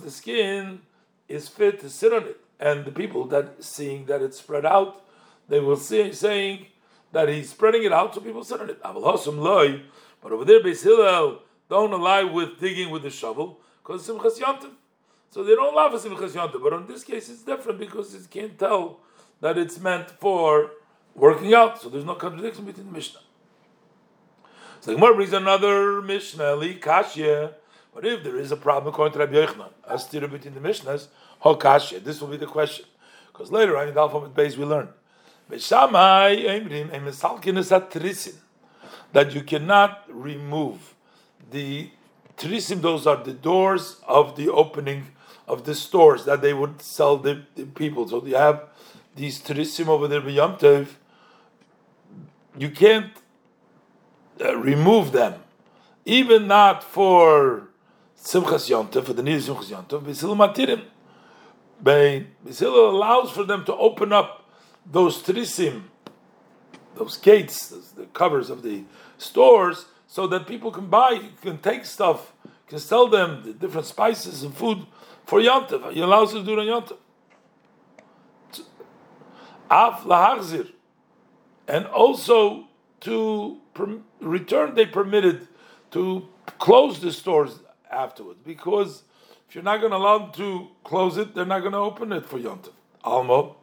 the 0.00 0.10
skin 0.10 0.80
is 1.28 1.48
fit 1.48 1.80
to 1.80 1.90
sit 1.90 2.12
on 2.12 2.24
it. 2.24 2.40
And 2.58 2.84
the 2.84 2.92
people 2.92 3.26
that 3.26 3.62
seeing 3.62 4.06
that 4.06 4.22
it's 4.22 4.38
spread 4.38 4.64
out, 4.64 5.02
they 5.48 5.60
will 5.60 5.76
see 5.76 6.12
saying 6.12 6.66
that 7.12 7.28
he's 7.28 7.50
spreading 7.50 7.84
it 7.84 7.92
out 7.92 8.14
so 8.14 8.20
people 8.20 8.44
sit 8.44 8.60
on 8.60 8.70
it. 8.70 8.82
But 8.82 10.32
over 10.32 10.44
there, 10.44 10.62
Beis 10.62 10.82
Hillel 10.82 11.42
don't 11.68 11.92
allow 11.92 12.32
with 12.32 12.58
digging 12.58 12.90
with 12.90 13.02
the 13.02 13.10
shovel 13.10 13.60
because 13.82 14.06
Simchas 14.06 14.38
Yontif. 14.38 14.70
So 15.30 15.44
they 15.44 15.54
don't 15.54 15.72
allow 15.72 15.90
for 15.90 15.98
Simchas 15.98 16.30
Yontif. 16.30 16.62
But 16.62 16.72
in 16.72 16.86
this 16.86 17.04
case, 17.04 17.28
it's 17.28 17.42
different 17.42 17.78
because 17.78 18.14
it 18.14 18.28
can't 18.30 18.58
tell 18.58 19.00
that 19.40 19.58
it's 19.58 19.78
meant 19.78 20.10
for 20.10 20.70
working 21.14 21.52
out. 21.54 21.80
So 21.80 21.88
there's 21.88 22.04
no 22.04 22.14
contradiction 22.14 22.64
between 22.64 22.86
the 22.86 22.92
Mishnah. 22.92 23.20
So 24.80 24.94
Gemara 24.94 25.14
brings 25.14 25.32
another 25.32 26.00
Mishnah, 26.00 26.56
Li 26.56 26.76
Kashya. 26.76 27.54
But 27.96 28.04
if 28.04 28.22
there 28.24 28.36
is 28.36 28.52
a 28.52 28.58
problem 28.58 28.92
according 28.92 29.14
to 29.14 29.20
Rabbi 29.20 29.32
Yochanan, 29.36 29.70
a 29.84 29.98
steer 29.98 30.28
between 30.28 30.52
the 30.52 30.60
Mishnahs, 30.60 31.06
Ho 31.38 31.56
Kashya, 31.56 32.04
this 32.04 32.20
will 32.20 32.28
be 32.28 32.36
the 32.36 32.44
question. 32.44 32.84
Because 33.32 33.50
later 33.50 33.78
on 33.78 33.88
in 33.88 33.94
the 33.94 34.00
alphabet 34.00 34.34
base 34.34 34.54
we 34.54 34.66
learn. 34.66 34.90
That 39.12 39.34
you 39.34 39.40
cannot 39.40 40.04
remove 40.10 40.94
the 41.50 41.90
trisim, 42.36 42.82
those 42.82 43.06
are 43.06 43.16
the 43.16 43.32
doors 43.32 44.02
of 44.06 44.36
the 44.36 44.50
opening 44.50 45.06
of 45.48 45.64
the 45.64 45.74
stores 45.74 46.26
that 46.26 46.42
they 46.42 46.52
would 46.52 46.82
sell 46.82 47.16
the, 47.16 47.44
the 47.54 47.64
people. 47.64 48.06
So 48.06 48.22
you 48.26 48.36
have 48.36 48.64
these 49.14 49.40
trisim 49.40 49.88
over 49.88 50.06
there, 50.06 50.28
Yom 50.28 50.58
you 52.58 52.68
can't 52.68 53.12
uh, 54.44 54.54
remove 54.54 55.12
them, 55.12 55.40
even 56.04 56.46
not 56.46 56.84
for 56.84 57.70
Simchas 58.26 58.68
Yontif, 58.68 59.04
for 59.04 59.12
the 59.12 59.22
of 59.22 59.38
Simchas 59.38 59.70
Yontif, 59.70 60.02
Bisil 60.02 60.34
Matirim. 60.34 60.82
Bisil 61.80 62.90
allows 62.90 63.30
for 63.30 63.44
them 63.44 63.64
to 63.64 63.72
open 63.76 64.12
up 64.12 64.50
those 64.84 65.22
trisim, 65.22 65.84
those 66.96 67.18
gates, 67.18 67.68
the 67.92 68.06
covers 68.06 68.50
of 68.50 68.64
the 68.64 68.82
stores, 69.16 69.86
so 70.08 70.26
that 70.26 70.48
people 70.48 70.72
can 70.72 70.88
buy, 70.88 71.20
can 71.40 71.58
take 71.58 71.84
stuff, 71.86 72.32
can 72.66 72.80
sell 72.80 73.06
them 73.06 73.44
the 73.44 73.52
different 73.52 73.86
spices 73.86 74.42
and 74.42 74.52
food 74.52 74.86
for 75.24 75.38
Yontif. 75.38 75.92
He 75.92 76.00
allows 76.00 76.34
us 76.34 76.40
to 76.40 76.44
do 76.44 76.58
it 76.58 76.68
on 76.68 76.82
Yontif. 76.82 76.96
Af 79.70 80.00
lahachzir 80.00 80.72
and 81.68 81.86
also 81.86 82.64
to 83.02 83.60
per- 83.72 84.00
return 84.20 84.74
they 84.74 84.86
permitted 84.86 85.46
to 85.92 86.26
close 86.58 86.98
the 86.98 87.12
stores 87.12 87.60
afterwards 87.96 88.40
because 88.44 89.02
if 89.48 89.54
you're 89.54 89.64
not 89.64 89.80
going 89.80 89.92
to 89.92 89.96
allow 89.96 90.18
them 90.18 90.32
to 90.32 90.68
close 90.84 91.16
it, 91.16 91.34
they're 91.34 91.44
not 91.44 91.60
going 91.60 91.72
to 91.72 91.78
open 91.78 92.12
it 92.12 92.26
for 92.26 92.38
Yontif. 92.38 92.72
Almo. 93.02 93.56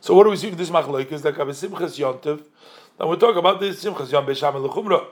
So 0.00 0.14
what 0.14 0.24
do 0.24 0.30
we 0.30 0.36
see 0.36 0.48
with 0.48 0.58
this 0.58 0.70
machlok 0.70 1.12
is 1.12 1.22
that 1.22 1.34
Simchas 1.34 1.98
Yontif. 1.98 2.42
Now 2.98 3.08
we 3.08 3.16
talk 3.16 3.36
about 3.36 3.60
this 3.60 3.84
Simchas 3.84 4.10
Yom 4.10 4.26
Beshama 4.26 4.68
Lechumra. 4.68 5.06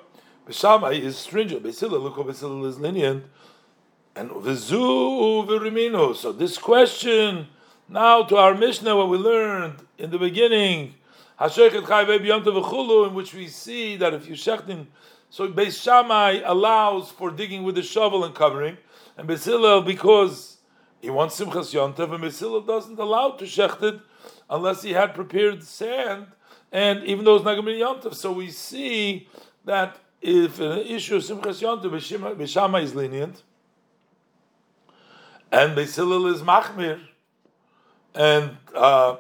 Beshama 0.47 0.99
is 0.99 1.17
stringent. 1.17 1.63
Besila 1.63 2.01
Luko 2.01 2.25
Besila 2.25 2.67
is 2.67 2.79
lenient. 2.79 3.25
And 4.17 4.31
Vizu 4.31 5.47
Virimino. 5.47 6.17
So 6.17 6.33
this 6.33 6.59
question 6.59 7.47
now 7.89 8.23
to 8.25 8.37
our 8.37 8.55
Mishnah, 8.55 8.97
what 8.97 9.09
we 9.09 9.19
learned 9.19 9.75
in 9.99 10.11
the 10.11 10.19
beginning 10.19 10.95
in 11.41 13.15
which 13.15 13.35
we 13.35 13.47
see 13.49 13.97
that 13.97 14.15
if 14.15 14.29
you 14.29 14.35
shechtin, 14.35 14.87
so 15.31 15.49
Beis 15.49 15.81
Shammai 15.81 16.43
allows 16.45 17.11
for 17.11 17.31
digging 17.31 17.63
with 17.63 17.77
the 17.77 17.83
shovel 17.83 18.25
and 18.25 18.35
covering, 18.35 18.77
and 19.17 19.29
Beis 19.29 19.45
Hillel 19.45 19.81
because 19.83 20.59
he 21.01 21.09
wants 21.09 21.41
Simchas 21.41 21.73
Yontav, 21.73 22.13
and 22.13 22.25
Beis 22.25 22.41
Hillel 22.41 22.63
doesn't 22.63 22.99
allow 22.99 23.31
to 23.31 23.45
shecht 23.45 23.83
it 23.83 24.01
unless 24.51 24.83
he 24.83 24.93
had 24.93 25.15
prepared 25.15 25.63
sand, 25.63 26.27
and 26.73 27.05
even 27.05 27.25
though 27.25 27.37
it's 27.37 27.45
not 27.45 27.55
going 27.55 27.65
to 27.65 27.73
be 27.73 27.79
Yontav. 27.79 28.15
So 28.15 28.33
we 28.33 28.51
see 28.51 29.29
that 29.65 29.99
if 30.21 30.59
an 30.59 30.81
issue 30.81 31.17
of 31.17 31.23
Simchas 31.23 31.63
Yontav, 31.63 31.91
Beis 32.37 32.49
Shammai 32.49 32.81
is 32.81 32.95
lenient, 32.95 33.43
and 35.53 35.77
Beis 35.77 35.95
Hillel 35.95 36.27
is 36.27 36.43
Machmir, 36.43 37.01
and 38.17 38.57
uh, 38.75 39.17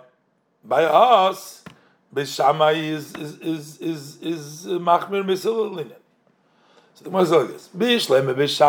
by 0.64 0.84
us, 0.84 1.62
Beishamai 2.14 2.76
is 2.76 3.14
is 3.14 3.38
is 3.38 3.78
is 3.78 4.16
is 4.20 4.66
machmir 4.66 5.24
misil 5.24 5.72
linen. 5.72 5.99
So 7.00 7.04
the 7.04 7.10
Gemara 7.10 7.26
says 7.26 7.32
like 7.32 7.48
this: 7.48 8.60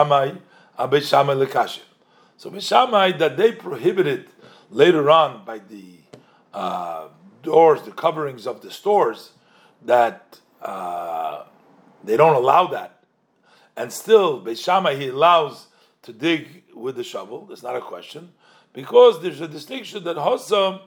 a 0.78 0.88
Beishamai. 0.88 1.80
So 2.38 2.50
Beishamai 2.50 3.20
that 3.20 3.36
they 3.36 3.52
prohibited 3.52 4.30
later 4.70 5.10
on 5.10 5.44
by 5.44 5.60
the 5.60 5.96
uh, 6.54 7.10
doors, 7.44 7.82
the 7.82 7.92
coverings 7.92 8.48
of 8.48 8.62
the 8.62 8.72
stores, 8.72 9.32
that 9.84 10.40
uh, 10.62 11.44
they 12.06 12.16
don't 12.16 12.36
allow 12.36 12.68
that, 12.68 13.04
and 13.76 13.92
still 13.92 14.42
Beishamai 14.42 14.98
he 14.98 15.10
allows 15.10 15.68
to 16.04 16.14
dig 16.14 16.64
with 16.74 16.96
the 16.96 17.04
shovel. 17.04 17.46
That's 17.48 17.64
not 17.64 17.76
a 17.76 17.82
question 17.82 18.32
because 18.72 19.22
there's 19.22 19.42
a 19.42 19.48
distinction 19.48 20.06
that 20.06 20.16
Hossam 20.16 20.80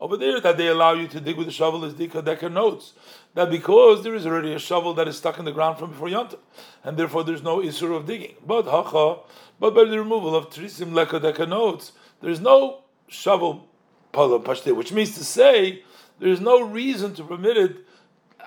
over 0.00 0.16
there, 0.16 0.40
that 0.40 0.56
they 0.56 0.68
allow 0.68 0.92
you 0.92 1.08
to 1.08 1.20
dig 1.20 1.36
with 1.36 1.46
the 1.46 1.52
shovel 1.52 1.84
is 1.84 1.94
Dika 1.94 2.24
Decker 2.24 2.50
notes 2.50 2.92
that 3.34 3.50
because 3.50 4.02
there 4.02 4.14
is 4.14 4.26
already 4.26 4.52
a 4.52 4.58
shovel 4.58 4.94
that 4.94 5.08
is 5.08 5.16
stuck 5.16 5.38
in 5.38 5.44
the 5.44 5.52
ground 5.52 5.78
from 5.78 5.90
before 5.90 6.08
Yontif, 6.08 6.38
and 6.82 6.96
therefore 6.96 7.24
there's 7.24 7.42
no 7.42 7.62
issue 7.62 7.94
of 7.94 8.06
digging. 8.06 8.34
But 8.46 8.64
hacha, 8.66 9.20
but 9.58 9.74
by 9.74 9.84
the 9.84 9.98
removal 9.98 10.34
of 10.34 10.50
Trisim 10.50 10.92
Leka 10.94 11.20
Decker 11.20 11.46
notes, 11.46 11.92
there's 12.20 12.40
no 12.40 12.84
shovel 13.08 13.68
pala 14.12 14.40
pashte, 14.40 14.74
which 14.74 14.92
means 14.92 15.14
to 15.16 15.24
say 15.24 15.82
there's 16.20 16.40
no 16.40 16.60
reason 16.62 17.14
to 17.14 17.24
permit 17.24 17.56
it, 17.56 17.76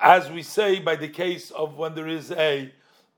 as 0.01 0.31
we 0.31 0.41
say 0.41 0.79
by 0.79 0.95
the 0.95 1.09
case 1.09 1.51
of 1.51 1.77
when 1.77 1.95
there 1.95 2.07
is 2.07 2.31
a 2.31 2.71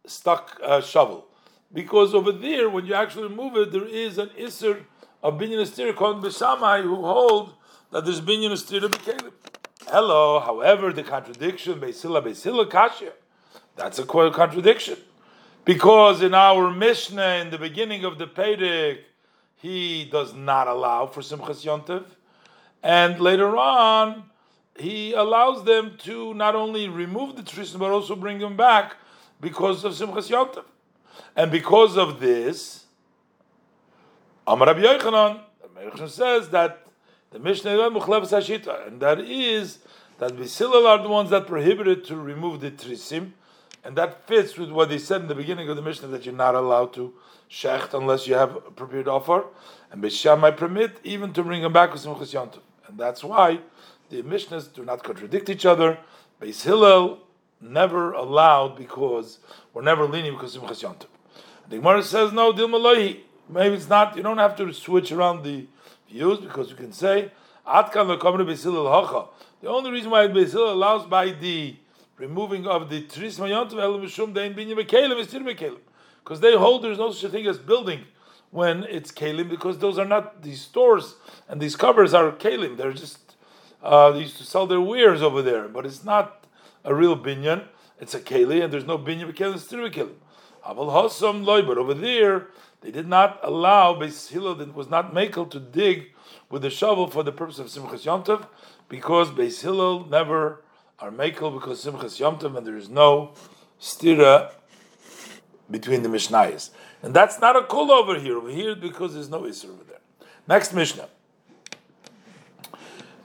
stuck 0.05 0.59
uh, 0.63 0.81
shovel. 0.81 1.27
Because 1.71 2.15
over 2.15 2.31
there, 2.31 2.67
when 2.69 2.85
you 2.85 2.95
actually 2.95 3.27
remove 3.27 3.55
it, 3.57 3.71
there 3.71 3.85
is 3.85 4.17
an 4.17 4.29
Isser 4.29 4.83
of 5.21 5.35
Binyan 5.35 5.61
Estir 5.61 5.95
called 5.95 6.23
Beshamai 6.23 6.81
who 6.81 6.95
hold 6.95 7.53
that 7.91 8.05
there's 8.05 8.21
binyan 8.21 8.51
stira 8.51 8.89
b'kelim. 8.89 9.31
Hello, 9.91 10.39
however, 10.39 10.93
the 10.93 11.01
contradiction 11.01 11.79
Beisila 11.79 12.23
Beisila 12.23 12.69
Kashya, 12.69 13.11
that's 13.75 13.97
a 13.97 14.03
quote 14.03 14.35
contradiction. 14.35 14.97
Because 15.65 16.21
in 16.21 16.35
our 16.35 16.69
Mishnah, 16.69 17.39
in 17.41 17.49
the 17.49 17.57
beginning 17.57 18.05
of 18.05 18.19
the 18.19 18.27
Pedic, 18.27 18.99
he 19.55 20.05
does 20.05 20.35
not 20.35 20.67
allow 20.67 21.07
for 21.07 21.21
Simchas 21.21 21.65
Yontev. 21.65 22.05
And 22.83 23.19
later 23.19 23.57
on, 23.57 24.25
he 24.77 25.13
allows 25.13 25.63
them 25.63 25.97
to 26.03 26.35
not 26.35 26.53
only 26.53 26.87
remove 26.87 27.35
the 27.35 27.41
tradition, 27.41 27.79
but 27.79 27.89
also 27.89 28.15
bring 28.15 28.37
them 28.37 28.55
back 28.55 28.95
because 29.41 29.83
of 29.83 29.93
Simchas 29.93 30.29
Yom 30.29 30.51
And 31.35 31.49
because 31.49 31.97
of 31.97 32.19
this, 32.19 32.85
Amar 34.45 34.67
Rabbi 34.67 34.81
Yochanan 34.81 35.39
says 36.07 36.49
that 36.49 36.85
the 37.31 37.39
Mishnah 37.39 37.71
Hashita, 37.71 38.87
and 38.87 38.99
that 39.01 39.19
is 39.19 39.79
that 40.17 40.33
Bisilal 40.33 40.85
are 40.85 41.01
the 41.01 41.09
ones 41.09 41.29
that 41.29 41.47
prohibited 41.47 42.03
to 42.05 42.15
remove 42.15 42.61
the 42.61 42.71
Trisim, 42.71 43.31
and 43.83 43.95
that 43.95 44.27
fits 44.27 44.57
with 44.57 44.71
what 44.71 44.89
they 44.89 44.97
said 44.97 45.21
in 45.21 45.27
the 45.27 45.35
beginning 45.35 45.69
of 45.69 45.75
the 45.75 45.81
Mishnah 45.81 46.07
that 46.09 46.25
you're 46.25 46.35
not 46.35 46.55
allowed 46.55 46.93
to 46.93 47.13
shecht 47.49 47.93
unless 47.93 48.27
you 48.27 48.35
have 48.35 48.55
a 48.55 48.71
prepared 48.71 49.07
offer, 49.07 49.45
and 49.91 50.03
Bishamai 50.03 50.57
permit 50.57 50.99
even 51.03 51.33
to 51.33 51.43
bring 51.43 51.61
them 51.61 51.73
back 51.73 51.93
with 51.93 52.03
Simchas 52.03 52.33
Yom 52.33 52.49
And 52.87 52.97
that's 52.97 53.23
why 53.23 53.59
the 54.09 54.21
Mishnahs 54.23 54.73
do 54.73 54.83
not 54.83 55.03
contradict 55.03 55.49
each 55.49 55.65
other. 55.65 55.99
Beis 56.41 56.63
Hillel 56.63 57.19
never 57.61 58.11
allowed 58.13 58.75
because 58.75 59.39
we're 59.73 59.81
never 59.81 60.05
leaning 60.05 60.33
because 60.33 60.55
Simchas 60.55 60.81
Yom 60.81 60.95
The 61.69 61.77
Gemara 61.77 62.03
says 62.03 62.33
no, 62.33 62.51
Dil 62.51 62.67
Maybe 62.67 63.75
it's 63.75 63.89
not. 63.89 64.15
You 64.15 64.21
don't 64.21 64.37
have 64.37 64.55
to 64.57 64.71
switch 64.73 65.11
around 65.11 65.43
the 65.43 65.65
views 66.09 66.39
because 66.39 66.69
you 66.69 66.75
can 66.75 66.91
say 66.91 67.31
Atkan 67.67 68.07
hacha. 68.07 69.27
The 69.61 69.69
only 69.69 69.91
reason 69.91 70.09
why 70.09 70.27
Hillel 70.27 70.73
allows 70.73 71.05
by 71.05 71.31
the 71.31 71.75
removing 72.17 72.67
of 72.67 72.89
the 72.89 73.01
Tris 73.01 73.39
Mayontav 73.39 73.79
Elam 73.79 74.01
Mishum 74.01 74.33
Dein 74.33 74.55
Binyam 74.55 74.83
Bekelim 74.83 75.19
is 75.19 75.27
Bekelim 75.27 75.79
because 76.23 76.39
they 76.39 76.55
hold 76.55 76.83
there's 76.83 76.97
no 76.97 77.11
such 77.11 77.31
thing 77.31 77.47
as 77.47 77.57
building 77.57 78.01
when 78.51 78.83
it's 78.83 79.11
kalim 79.11 79.49
because 79.49 79.77
those 79.77 79.99
are 79.99 80.05
not 80.05 80.41
these 80.41 80.61
stores 80.61 81.15
and 81.47 81.61
these 81.61 81.75
covers 81.75 82.13
are 82.13 82.31
kalim. 82.31 82.77
They're 82.77 82.93
just 82.93 83.35
uh, 83.81 84.11
they 84.11 84.19
used 84.21 84.37
to 84.37 84.43
sell 84.43 84.67
their 84.67 84.81
wares 84.81 85.21
over 85.21 85.41
there, 85.41 85.67
but 85.67 85.85
it's 85.85 86.03
not 86.03 86.45
a 86.83 86.93
real 86.93 87.17
binyan. 87.17 87.65
It's 87.99 88.13
a 88.13 88.19
keli, 88.19 88.63
and 88.63 88.71
there's 88.71 88.85
no 88.85 88.97
binyan 88.97 89.31
b'kelim, 89.31 89.55
it's 89.55 89.63
still 89.63 89.79
b'kelim. 89.79 90.13
But 90.65 91.77
over 91.77 91.93
there 91.93 92.47
they 92.81 92.91
did 92.91 93.07
not 93.07 93.39
allow 93.43 93.93
Beis 93.93 94.29
Hillel 94.29 94.55
that 94.55 94.73
was 94.73 94.89
not 94.89 95.13
makel 95.13 95.49
to 95.51 95.59
dig 95.59 96.13
with 96.49 96.61
the 96.61 96.69
shovel 96.69 97.07
for 97.07 97.23
the 97.23 97.31
purpose 97.31 97.59
of 97.59 97.67
Simchas 97.67 98.05
Yom 98.05 98.23
Tov 98.23 98.47
because 98.87 99.29
Beis 99.29 99.61
Hillel 99.61 100.05
never 100.05 100.63
are 100.99 101.11
makel 101.11 101.53
because 101.53 101.83
Simchas 101.83 102.19
Yom 102.19 102.37
Tov 102.39 102.57
and 102.57 102.65
there 102.65 102.77
is 102.77 102.89
no 102.89 103.33
stira 103.79 104.51
between 105.69 106.03
the 106.03 106.09
Mishnayos. 106.09 106.69
And 107.01 107.13
that's 107.13 107.39
not 107.39 107.55
a 107.55 107.63
kul 107.63 107.91
over 107.91 108.19
here. 108.19 108.37
Over 108.37 108.49
here 108.49 108.75
because 108.75 109.13
there's 109.13 109.29
no 109.29 109.41
Isra 109.41 109.69
over 109.69 109.83
there. 109.83 109.99
Next 110.47 110.73
Mishnah. 110.73 111.07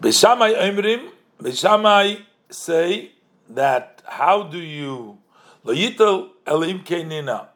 Beishamai 0.01 0.55
Emrim, 0.57 1.11
Beishamai 1.41 2.23
say 2.51 3.13
that 3.49 4.03
how 4.05 4.43
do 4.43 4.59
you 4.59 5.19
Loyitel 5.65 6.31
Elim 6.47 6.81
Kenina? 6.81 7.49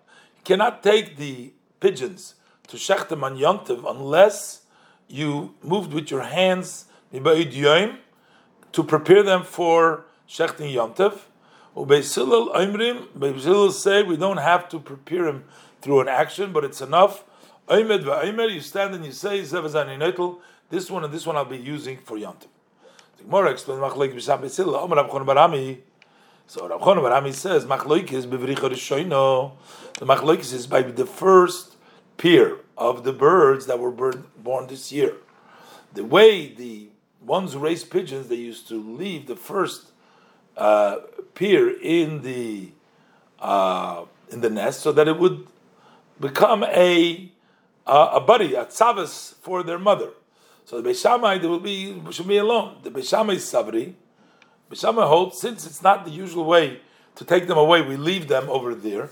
Cannot 0.44 0.82
take 0.82 1.16
the 1.16 1.52
pigeons 1.80 2.34
to 2.68 2.76
Shechtem 2.76 3.22
on 3.22 3.36
Yontiv 3.36 3.88
unless 3.88 4.62
you 5.08 5.54
moved 5.62 5.92
with 5.92 6.10
your 6.10 6.22
hands 6.22 6.86
to 7.12 8.84
prepare 8.84 9.22
them 9.22 9.42
for 9.42 10.04
Shechting 10.28 10.72
Yontiv. 10.74 11.20
Ubeisilil 11.76 12.54
Oimrim, 12.54 13.06
Beisilil 13.16 13.70
say 13.72 14.02
we 14.02 14.16
don't 14.16 14.38
have 14.38 14.68
to 14.68 14.78
prepare 14.80 15.26
him 15.26 15.44
through 15.80 16.00
an 16.00 16.08
action, 16.08 16.52
but 16.52 16.64
it's 16.64 16.80
enough. 16.80 17.24
Oimed 17.68 18.02
v'oimer, 18.02 18.50
you 18.52 18.60
stand 18.60 18.94
and 18.94 19.04
you 19.04 19.12
say, 19.12 19.40
this 19.40 20.90
one 20.90 21.04
and 21.04 21.12
this 21.12 21.26
one 21.26 21.36
I'll 21.36 21.44
be 21.44 21.56
using 21.56 21.98
for. 21.98 22.18
The 22.18 22.34
Gemara 23.22 23.50
explains 23.50 23.80
Machloik 23.80 24.14
b'Sham 24.14 24.40
Beisilil, 24.40 24.74
Omer 24.74 24.96
Rabchon 24.96 25.24
Barami. 25.26 25.78
So 26.46 26.68
Rabchon 26.68 26.96
Barami 26.96 27.32
says, 27.32 27.64
Machloik 27.64 28.10
is 28.12 28.26
b'vricha 28.26 28.70
rishoino. 28.70 29.52
The 29.98 30.06
Machloik 30.06 30.38
is 30.52 30.68
by 30.68 30.82
the 30.82 31.04
first 31.04 31.74
pair 32.18 32.58
of 32.76 33.02
the 33.02 33.12
birds 33.12 33.66
that 33.66 33.80
were 33.80 33.90
born 33.90 34.68
this 34.68 34.92
year. 34.92 35.16
The 35.92 36.04
way 36.04 36.54
the 36.54 36.90
ones 37.20 37.54
who 37.54 37.58
raise 37.58 37.82
pigeons, 37.82 38.28
they 38.28 38.36
used 38.36 38.68
to 38.68 38.80
leave 38.80 39.26
the 39.26 39.34
first 39.34 39.90
uh, 40.56 40.98
peer 41.34 41.68
in 41.80 42.22
the 42.22 42.70
uh, 43.40 44.04
in 44.30 44.40
the 44.40 44.50
nest 44.50 44.82
so 44.82 44.92
that 44.92 45.08
it 45.08 45.18
would 45.18 45.48
become 46.20 46.62
a 46.62 47.32
uh, 47.84 48.10
a 48.12 48.20
buddy, 48.20 48.54
a 48.54 48.66
tzavas 48.66 49.34
for 49.40 49.64
their 49.64 49.80
mother. 49.80 50.10
So 50.64 50.80
the 50.80 50.90
Beishamai 50.90 51.40
there 51.40 51.50
will 51.50 51.58
be 51.58 52.00
should 52.12 52.28
be 52.28 52.36
alone. 52.36 52.76
The 52.84 52.92
Beishamai 52.92 53.34
sabri, 53.34 53.94
Beishamai 54.70 55.08
holds 55.08 55.40
since 55.40 55.66
it's 55.66 55.82
not 55.82 56.04
the 56.04 56.12
usual 56.12 56.44
way 56.44 56.82
to 57.18 57.24
take 57.24 57.46
them 57.46 57.58
away, 57.58 57.82
we 57.82 57.96
leave 57.96 58.28
them 58.28 58.48
over 58.48 58.74
there. 58.74 59.10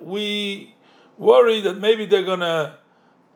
We 0.00 0.74
worry 1.18 1.60
that 1.60 1.78
maybe 1.78 2.06
they're 2.06 2.22
gonna 2.24 2.78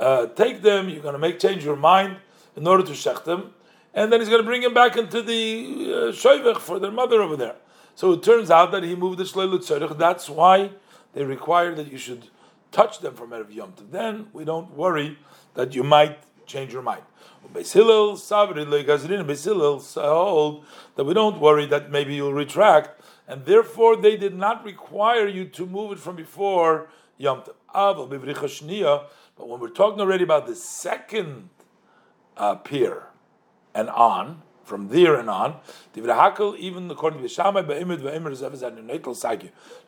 uh, 0.00 0.26
take 0.28 0.62
them. 0.62 0.88
You're 0.88 1.02
gonna 1.02 1.18
make 1.18 1.38
change 1.38 1.64
your 1.64 1.76
mind 1.76 2.16
in 2.57 2.66
order 2.66 2.85
to 2.85 2.92
shech 2.92 3.24
them 3.24 3.54
and 3.94 4.12
then 4.12 4.20
he's 4.20 4.28
going 4.28 4.42
to 4.42 4.46
bring 4.46 4.62
him 4.62 4.74
back 4.74 4.96
into 4.96 5.22
the 5.22 6.12
uh, 6.12 6.59
for 6.59 6.78
their 6.78 6.90
mother 6.90 7.22
over 7.22 7.37
there. 7.37 7.57
So 7.94 8.12
it 8.12 8.22
turns 8.24 8.50
out 8.50 8.72
that 8.72 8.83
he 8.83 8.96
moved 8.96 9.18
the 9.18 9.24
shleilut 9.24 9.61
tzorich. 9.61 9.96
That's 9.96 10.28
why 10.28 10.72
they 11.12 11.24
require 11.24 11.74
that 11.76 11.90
you 11.90 11.98
should 11.98 12.28
touch 12.72 12.98
them 12.98 13.14
from 13.14 13.30
erev 13.30 13.54
yom. 13.54 13.72
Then 13.90 14.26
we 14.33 14.44
don't 14.44 14.74
worry 14.76 15.16
that 15.54 15.74
you 15.74 15.85
might 15.85 16.18
change 16.46 16.72
your 16.72 16.83
mind. 16.83 17.02
Beis 17.52 17.72
Hillel 17.72 18.14
savri 18.14 18.64
legazrin. 18.64 19.26
Beis 19.26 19.44
Hillel 19.44 19.80
hold 19.80 20.64
that 20.96 21.04
we 21.04 21.14
don't 21.14 21.40
worry 21.40 21.66
that 21.66 21.90
maybe 21.90 22.14
you'll 22.14 22.33
retract, 22.33 23.00
and 23.28 23.44
therefore 23.44 23.96
they 23.96 24.16
did 24.16 24.35
not 24.35 24.64
require 24.64 25.26
you 25.26 25.44
to 25.46 25.66
move 25.66 25.92
it 25.92 25.98
from 25.98 26.16
before 26.16 26.88
yom. 27.18 27.42
But 29.37 29.48
when 29.48 29.61
we're 29.61 29.68
talking 29.68 30.00
already 30.00 30.24
about 30.24 30.46
the 30.46 30.54
second 30.54 31.50
uh, 32.37 32.54
pier 32.57 33.04
and 33.74 33.88
on, 33.90 34.42
from 34.64 34.88
there 34.88 35.16
and 35.16 35.28
on, 35.28 35.57
even 35.94 36.90
according 36.90 37.20
to 37.20 37.28
Shammai, 37.28 37.62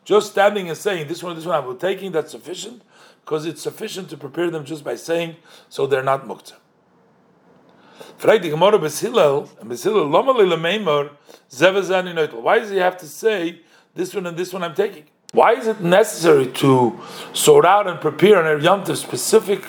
just 0.05 0.31
standing 0.31 0.69
and 0.69 0.77
saying 0.77 1.07
this 1.07 1.23
one, 1.23 1.35
this 1.35 1.45
one 1.45 1.55
I'm 1.55 1.77
taking, 1.77 2.11
that's 2.11 2.31
sufficient 2.31 2.83
because 3.21 3.45
it's 3.45 3.61
sufficient 3.61 4.09
to 4.09 4.17
prepare 4.17 4.51
them 4.51 4.65
just 4.65 4.83
by 4.83 4.95
saying, 4.95 5.37
so 5.67 5.87
they're 5.87 6.03
not 6.03 6.27
muktzah. 6.27 6.53
Why 8.19 8.37
does 12.59 12.69
he 12.69 12.77
have 12.77 12.97
to 12.97 13.07
say 13.07 13.61
this 13.93 14.13
one 14.13 14.25
and 14.27 14.37
this 14.37 14.53
one 14.53 14.63
I'm 14.63 14.75
taking? 14.75 15.05
Why 15.33 15.53
is 15.53 15.67
it 15.67 15.81
necessary 15.81 16.47
to 16.47 16.99
sort 17.33 17.65
out 17.65 17.87
and 17.87 17.99
prepare 17.99 18.45
an 18.45 18.63
Yom 18.63 18.85
specific 18.95 19.63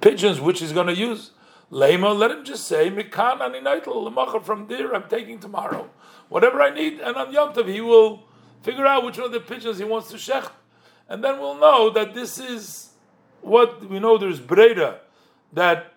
pigeons 0.00 0.40
which 0.40 0.60
he's 0.60 0.72
going 0.72 0.86
to 0.86 0.96
use? 0.96 1.32
Lema, 1.70 2.16
let 2.16 2.30
him 2.30 2.44
just 2.44 2.66
say, 2.66 2.90
Mikan 2.90 3.40
aninaitl, 3.40 4.42
from 4.44 4.66
there 4.66 4.94
I'm 4.94 5.08
taking 5.08 5.38
tomorrow. 5.38 5.88
Whatever 6.28 6.62
I 6.62 6.70
need, 6.70 6.98
and 7.00 7.16
on 7.16 7.32
Yom 7.32 7.52
Tov, 7.52 7.68
he 7.72 7.80
will 7.80 8.24
figure 8.62 8.86
out 8.86 9.04
which 9.04 9.18
one 9.18 9.26
of 9.26 9.32
the 9.32 9.40
pigeons 9.40 9.78
he 9.78 9.84
wants 9.84 10.08
to 10.10 10.16
shecht. 10.16 10.50
And 11.08 11.22
then 11.22 11.38
we'll 11.38 11.58
know 11.58 11.90
that 11.90 12.14
this 12.14 12.38
is 12.38 12.90
what 13.40 13.84
we 13.88 13.98
know 13.98 14.18
there's 14.18 14.40
Breda, 14.40 15.00
that 15.52 15.94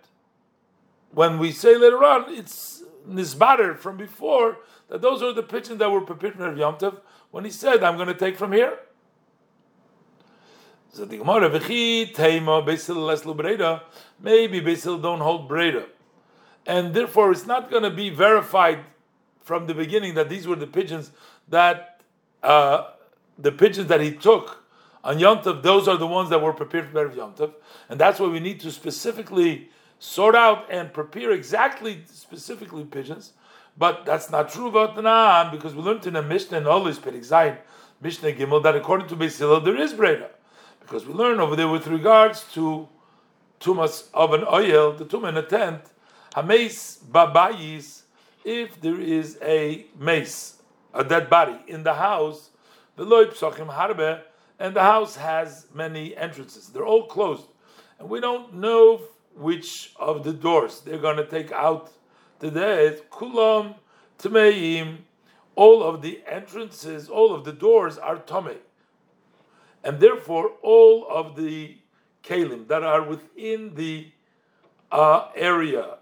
when 1.13 1.37
we 1.37 1.51
say 1.51 1.77
later 1.77 2.03
on, 2.03 2.33
it's 2.33 2.83
nisbatter 3.07 3.77
from 3.77 3.97
before, 3.97 4.57
that 4.89 5.01
those 5.01 5.21
are 5.21 5.33
the 5.33 5.43
pigeons 5.43 5.79
that 5.79 5.91
were 5.91 6.01
prepared 6.01 6.35
for 6.35 6.55
Yom 6.55 6.75
Tov, 6.77 6.99
when 7.31 7.45
he 7.45 7.51
said, 7.51 7.83
I'm 7.83 7.95
going 7.95 8.07
to 8.07 8.13
take 8.13 8.37
from 8.37 8.51
here. 8.51 8.79
So 10.91 11.05
the 11.05 11.17
Gemara, 11.17 11.49
v'chi 11.49 12.13
teima 12.13 13.35
breda. 13.35 13.81
Maybe 14.21 14.59
Basil 14.59 14.99
don't 14.99 15.21
hold 15.21 15.47
breda, 15.47 15.87
and 16.67 16.93
therefore 16.93 17.31
it's 17.31 17.47
not 17.47 17.71
going 17.71 17.81
to 17.81 17.89
be 17.89 18.11
verified 18.11 18.79
from 19.41 19.65
the 19.65 19.73
beginning 19.73 20.13
that 20.13 20.29
these 20.29 20.47
were 20.47 20.55
the 20.55 20.67
pigeons 20.67 21.11
that 21.49 22.01
uh, 22.43 22.91
the 23.39 23.51
pigeons 23.51 23.87
that 23.87 24.01
he 24.01 24.11
took 24.11 24.63
on 25.03 25.17
Yom 25.17 25.39
Tov. 25.39 25.63
Those 25.63 25.87
are 25.87 25.97
the 25.97 26.05
ones 26.05 26.29
that 26.29 26.41
were 26.41 26.53
prepared 26.53 26.91
for 26.91 27.11
Yom 27.11 27.33
Tov, 27.33 27.53
and 27.89 27.99
that's 27.99 28.19
why 28.19 28.27
we 28.27 28.39
need 28.39 28.59
to 28.59 28.71
specifically 28.71 29.71
sort 30.03 30.35
out 30.35 30.69
and 30.69 30.91
prepare 30.91 31.31
exactly 31.31 32.03
specifically 32.07 32.83
pigeons. 32.83 33.31
But 33.77 34.05
that's 34.05 34.29
not 34.29 34.51
true 34.51 34.67
about 34.67 34.97
Tanan 34.97 35.49
because 35.49 35.73
we 35.73 35.81
learned 35.81 36.05
in 36.05 36.17
a 36.17 36.21
Mishnah 36.21 36.57
and 36.57 36.67
always 36.67 36.99
Perik 36.99 37.25
Zayin, 37.25 37.57
Mishnah 38.01 38.33
Gimel 38.33 38.61
that 38.63 38.75
according 38.75 39.07
to 39.07 39.15
Basil 39.15 39.61
there 39.61 39.77
is 39.77 39.93
breda. 39.93 40.29
Because 40.81 41.05
we 41.05 41.13
learn 41.13 41.39
over 41.39 41.55
there 41.55 41.69
with 41.69 41.87
regards 41.87 42.43
to 42.53 42.89
tumas 43.61 44.09
of 44.13 44.33
an 44.33 44.43
oil, 44.43 44.91
the 44.91 45.05
tum 45.05 45.23
in 45.23 45.37
a 45.37 45.41
tent, 45.41 45.81
hameis 46.35 46.99
babayis, 47.05 48.01
if 48.43 48.81
there 48.81 48.99
is 48.99 49.39
a 49.41 49.85
mace, 49.97 50.61
a 50.93 51.05
dead 51.05 51.29
body 51.29 51.57
in 51.67 51.83
the 51.83 51.93
house, 51.93 52.49
the 52.97 53.05
loy 53.05 53.25
psachim 53.27 53.73
harbe, 53.73 54.21
and 54.59 54.75
the 54.75 54.81
house 54.81 55.15
has 55.15 55.67
many 55.73 56.15
entrances. 56.17 56.67
They're 56.67 56.85
all 56.85 57.07
closed, 57.07 57.47
and 57.99 58.09
we 58.09 58.19
don't 58.19 58.55
know 58.55 58.99
which 59.35 59.93
of 59.99 60.23
the 60.23 60.33
doors 60.33 60.81
they're 60.81 60.97
going 60.97 61.17
to 61.17 61.25
take 61.25 61.51
out 61.51 61.91
today. 62.39 62.97
Kulam 63.11 63.75
tmeim, 64.19 64.97
all 65.55 65.83
of 65.83 66.01
the 66.01 66.21
entrances, 66.27 67.09
all 67.09 67.33
of 67.33 67.43
the 67.45 67.53
doors 67.53 67.97
are 67.97 68.17
tame, 68.17 68.57
and 69.83 69.99
therefore 69.99 70.51
all 70.61 71.07
of 71.09 71.35
the 71.35 71.77
kalim 72.23 72.67
that 72.67 72.83
are 72.83 73.03
within 73.03 73.75
the 73.75 74.07
uh, 74.91 75.27
area 75.35 75.97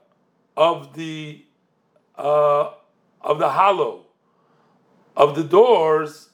of 0.56 0.94
the 0.94 1.44
uh, 2.18 2.72
of 3.22 3.40
the 3.40 3.50
hollow 3.50 4.06
of 5.16 5.36
the 5.36 5.44
doors 5.44 6.30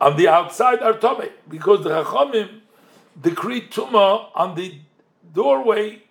on 0.00 0.16
the 0.16 0.28
outside 0.28 0.80
are 0.82 0.98
tame 0.98 1.30
because 1.48 1.82
the 1.84 1.90
Chachamim 1.90 2.60
decreed 3.20 3.70
tuma 3.70 4.28
on 4.34 4.54
the 4.54 4.80
doorway 5.34 6.04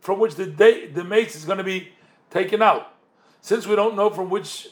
from 0.00 0.20
which 0.20 0.34
the 0.36 0.46
day, 0.46 0.86
the 0.86 1.02
mace 1.02 1.34
is 1.34 1.44
going 1.44 1.58
to 1.58 1.64
be 1.64 1.88
taken 2.30 2.62
out. 2.62 2.92
Since 3.40 3.66
we 3.66 3.74
don't 3.74 3.96
know 3.96 4.10
from 4.10 4.30
which 4.30 4.68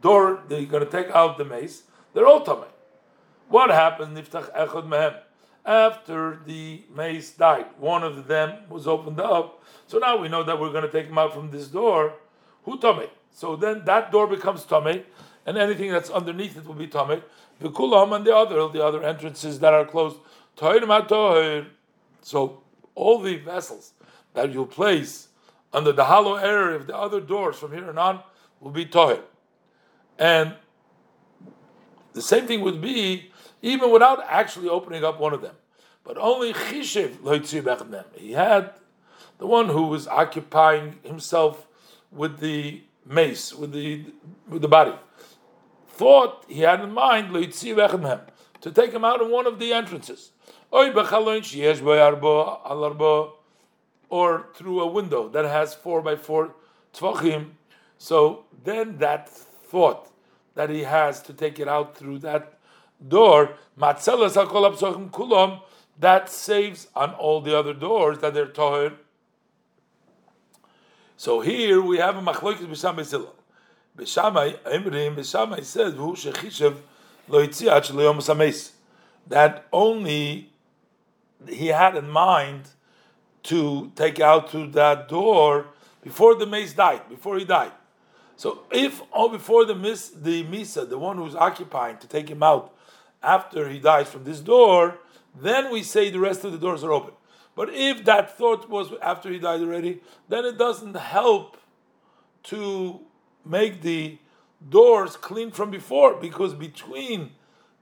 door 0.00 0.42
they're 0.48 0.64
going 0.64 0.84
to 0.84 0.90
take 0.90 1.10
out 1.10 1.38
the 1.38 1.44
mace, 1.44 1.84
they're 2.14 2.26
all 2.26 2.42
tame. 2.42 2.64
What 3.48 3.70
happened 3.70 4.16
niftach 4.16 4.50
echad 4.56 4.88
mehem? 4.88 5.16
After 5.64 6.40
the 6.46 6.82
mace 6.94 7.32
died, 7.32 7.66
one 7.78 8.02
of 8.02 8.26
them 8.26 8.64
was 8.70 8.86
opened 8.86 9.20
up. 9.20 9.62
So 9.86 9.98
now 9.98 10.16
we 10.16 10.28
know 10.28 10.42
that 10.42 10.58
we're 10.58 10.72
going 10.72 10.84
to 10.84 10.90
take 10.90 11.06
him 11.06 11.18
out 11.18 11.34
from 11.34 11.50
this 11.50 11.68
door. 11.68 12.14
Who 12.64 12.78
tame? 12.78 13.08
So 13.30 13.56
then 13.56 13.84
that 13.84 14.10
door 14.10 14.26
becomes 14.26 14.64
tame, 14.64 15.04
and 15.44 15.58
anything 15.58 15.90
that's 15.90 16.08
underneath 16.08 16.56
it 16.56 16.66
will 16.66 16.74
be 16.74 16.86
tame. 16.86 17.22
The 17.58 17.68
kulam 17.68 18.16
and 18.16 18.24
the 18.24 18.34
other, 18.34 18.66
the 18.68 18.82
other 18.82 19.02
entrances 19.02 19.60
that 19.60 19.74
are 19.74 19.84
closed. 19.84 20.16
So 22.22 22.62
all 23.00 23.18
the 23.18 23.36
vessels 23.36 23.94
that 24.34 24.52
you 24.52 24.66
place 24.66 25.28
under 25.72 25.92
the 25.92 26.04
hollow 26.04 26.36
area 26.36 26.76
of 26.76 26.86
the 26.86 26.96
other 26.96 27.20
doors 27.20 27.56
from 27.56 27.72
here 27.72 27.98
on 27.98 28.20
will 28.60 28.70
be 28.70 28.84
tohir. 28.84 29.22
And 30.18 30.54
the 32.12 32.22
same 32.22 32.46
thing 32.46 32.60
would 32.60 32.80
be 32.80 33.30
even 33.62 33.90
without 33.90 34.22
actually 34.26 34.68
opening 34.68 35.04
up 35.04 35.18
one 35.18 35.32
of 35.32 35.40
them. 35.40 35.54
But 36.04 36.18
only 36.18 36.52
Chishev 36.52 37.90
them. 37.90 38.04
He 38.14 38.32
had 38.32 38.74
the 39.38 39.46
one 39.46 39.68
who 39.68 39.86
was 39.86 40.06
occupying 40.08 40.98
himself 41.02 41.66
with 42.10 42.40
the 42.40 42.82
mace, 43.06 43.54
with 43.54 43.72
the 43.72 44.04
with 44.48 44.62
the 44.62 44.68
body, 44.68 44.94
thought 45.88 46.44
he 46.48 46.60
had 46.60 46.80
in 46.80 46.92
mind 46.92 47.32
to 48.60 48.70
take 48.70 48.92
him 48.92 49.04
out 49.04 49.20
of 49.20 49.28
one 49.28 49.46
of 49.46 49.58
the 49.58 49.72
entrances 49.72 50.32
or 54.10 54.46
through 54.54 54.80
a 54.80 54.86
window 54.86 55.28
that 55.28 55.44
has 55.44 55.74
four 55.74 56.02
by 56.02 56.16
four 56.16 56.54
tvachim. 56.92 57.50
So 57.98 58.44
then 58.64 58.98
that 58.98 59.28
thought 59.28 60.10
that 60.54 60.70
he 60.70 60.82
has 60.82 61.22
to 61.22 61.32
take 61.32 61.58
it 61.58 61.68
out 61.68 61.96
through 61.96 62.18
that 62.20 62.58
door, 63.06 63.56
kulom, 63.78 65.60
that 65.98 66.28
saves 66.28 66.88
on 66.94 67.12
all 67.14 67.40
the 67.40 67.56
other 67.56 67.74
doors 67.74 68.18
that 68.18 68.34
they're 68.34 68.46
toher. 68.46 68.94
So 71.16 71.40
here 71.40 71.82
we 71.82 71.98
have 71.98 72.16
a 72.16 72.20
machlokes 72.22 72.66
b'sham 72.66 72.96
b'sila. 72.96 73.30
B'shamai 73.96 74.58
emrim 74.60 75.16
b'shamai 75.16 75.62
says 75.64 75.94
yitziach 75.94 76.80
that 79.28 79.66
only 79.72 80.50
he 81.48 81.68
had 81.68 81.96
in 81.96 82.10
mind 82.10 82.68
to 83.44 83.92
take 83.94 84.20
out 84.20 84.50
to 84.50 84.66
that 84.68 85.08
door 85.08 85.66
before 86.02 86.34
the 86.34 86.46
mace 86.46 86.72
died, 86.72 87.08
before 87.08 87.38
he 87.38 87.44
died. 87.44 87.72
So 88.36 88.60
if 88.70 89.00
or 89.02 89.06
oh, 89.14 89.28
before 89.28 89.64
the 89.64 89.74
mis, 89.74 90.08
the 90.08 90.44
misa, 90.44 90.88
the 90.88 90.98
one 90.98 91.18
who's 91.18 91.34
occupying 91.34 91.98
to 91.98 92.06
take 92.06 92.28
him 92.28 92.42
out 92.42 92.74
after 93.22 93.68
he 93.68 93.78
dies 93.78 94.08
from 94.08 94.24
this 94.24 94.40
door, 94.40 94.98
then 95.38 95.70
we 95.70 95.82
say 95.82 96.10
the 96.10 96.18
rest 96.18 96.44
of 96.44 96.52
the 96.52 96.58
doors 96.58 96.82
are 96.82 96.92
open. 96.92 97.12
But 97.54 97.68
if 97.74 98.04
that 98.06 98.38
thought 98.38 98.70
was 98.70 98.92
after 99.02 99.30
he 99.30 99.38
died 99.38 99.60
already, 99.60 100.00
then 100.28 100.46
it 100.46 100.56
doesn't 100.56 100.96
help 100.96 101.58
to 102.44 103.00
make 103.44 103.82
the 103.82 104.18
doors 104.68 105.16
clean 105.16 105.50
from 105.50 105.70
before, 105.70 106.14
because 106.14 106.54
between 106.54 107.30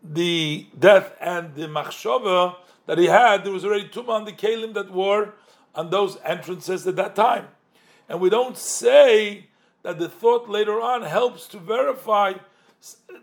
the 0.03 0.67
death 0.79 1.14
and 1.21 1.55
the 1.55 1.67
machshava 1.67 2.57
that 2.87 2.99
he 2.99 3.07
had, 3.07 3.45
there 3.45 3.53
was 3.53 3.64
already 3.64 3.88
tumah 3.88 4.11
on 4.11 4.25
the 4.25 4.33
kalim 4.33 4.75
that 4.75 4.91
were 4.93 5.33
on 5.75 5.91
those 5.91 6.19
entrances 6.25 6.87
at 6.87 6.97
that 6.97 7.14
time. 7.17 7.49
And 8.09 8.21
we 8.21 8.31
don't 8.31 8.57
say 8.57 9.49
that 9.83 9.99
the 9.99 10.09
thought 10.09 10.49
later 10.49 10.81
on 10.81 11.03
helps 11.03 11.47
to 11.49 11.59
verify 11.59 12.35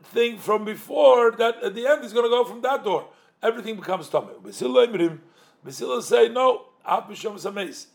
thing 0.04 0.38
from 0.38 0.66
before 0.66 1.32
that 1.32 1.64
at 1.64 1.74
the 1.76 1.88
end 1.88 2.04
is 2.04 2.14
going 2.14 2.26
to 2.26 2.30
go 2.30 2.44
from 2.44 2.62
that 2.62 2.84
door. 2.84 3.08
Everything 3.42 3.76
becomes 3.76 4.10
tummy. 4.10 4.34
Basila 4.44 6.04
say 6.04 6.30
no. 6.30 6.66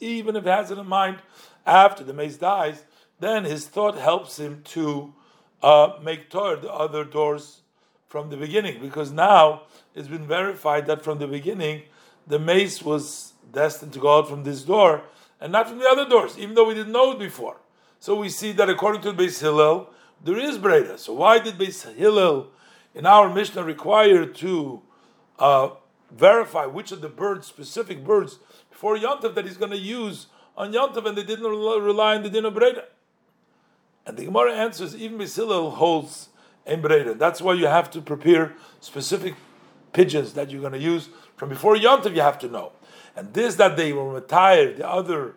Even 0.00 0.36
if 0.36 0.42
he 0.42 0.50
has 0.50 0.70
it 0.70 0.78
in 0.78 0.86
mind 0.86 1.18
after 1.64 2.02
the 2.02 2.12
mace 2.12 2.36
dies, 2.36 2.84
then 3.20 3.44
his 3.44 3.66
thought 3.66 3.96
helps 3.96 4.38
him 4.38 4.62
to 4.64 5.14
uh, 5.62 5.94
make 6.02 6.30
tor 6.30 6.56
the 6.56 6.72
other 6.72 7.04
doors 7.04 7.60
from 8.06 8.30
the 8.30 8.36
beginning, 8.36 8.80
because 8.80 9.12
now 9.12 9.62
it's 9.94 10.08
been 10.08 10.26
verified 10.26 10.86
that 10.86 11.02
from 11.02 11.18
the 11.18 11.26
beginning 11.26 11.82
the 12.26 12.38
mace 12.38 12.82
was 12.82 13.32
destined 13.52 13.92
to 13.92 13.98
go 13.98 14.18
out 14.18 14.28
from 14.28 14.44
this 14.44 14.62
door 14.62 15.02
and 15.40 15.52
not 15.52 15.68
from 15.68 15.78
the 15.78 15.88
other 15.88 16.08
doors, 16.08 16.38
even 16.38 16.54
though 16.54 16.66
we 16.66 16.74
didn't 16.74 16.92
know 16.92 17.12
it 17.12 17.18
before. 17.18 17.56
So 17.98 18.14
we 18.14 18.28
see 18.28 18.52
that 18.52 18.68
according 18.68 19.02
to 19.02 19.12
Beis 19.12 19.40
Hillel, 19.40 19.90
there 20.22 20.38
is 20.38 20.58
Breda. 20.58 20.98
So 20.98 21.12
why 21.12 21.38
did 21.38 21.54
Beis 21.54 21.92
Hillel 21.94 22.48
in 22.94 23.06
our 23.06 23.32
Mishnah 23.32 23.62
require 23.62 24.26
to 24.26 24.82
uh, 25.38 25.70
verify 26.10 26.66
which 26.66 26.92
of 26.92 27.00
the 27.00 27.08
birds, 27.08 27.46
specific 27.46 28.04
birds, 28.04 28.38
before 28.70 28.96
Yontav 28.96 29.34
that 29.34 29.44
he's 29.44 29.56
going 29.56 29.70
to 29.70 29.78
use 29.78 30.26
on 30.56 30.72
Yontav 30.72 31.06
and 31.06 31.16
they 31.16 31.22
didn't 31.22 31.46
rely 31.46 32.16
on 32.16 32.22
the 32.22 32.30
din 32.30 32.44
of 32.44 32.54
Breda? 32.54 32.84
And 34.10 34.18
the 34.18 34.24
Gemara 34.24 34.52
answers, 34.54 34.96
even 34.96 35.18
Beis 35.18 35.36
Hillel 35.36 35.70
holds 35.70 36.30
in 36.66 36.80
Breda. 36.80 37.14
That's 37.14 37.40
why 37.40 37.52
you 37.52 37.68
have 37.68 37.92
to 37.92 38.00
prepare 38.00 38.56
specific 38.80 39.36
pigeons 39.92 40.32
that 40.32 40.50
you're 40.50 40.60
going 40.60 40.72
to 40.72 40.80
use 40.80 41.10
from 41.36 41.48
before 41.48 41.76
Yontav, 41.76 42.16
you 42.16 42.20
have 42.20 42.36
to 42.40 42.48
know. 42.48 42.72
And 43.14 43.32
this 43.32 43.54
that 43.54 43.76
they 43.76 43.92
were 43.92 44.12
retired, 44.12 44.78
the 44.78 44.90
other 44.90 45.36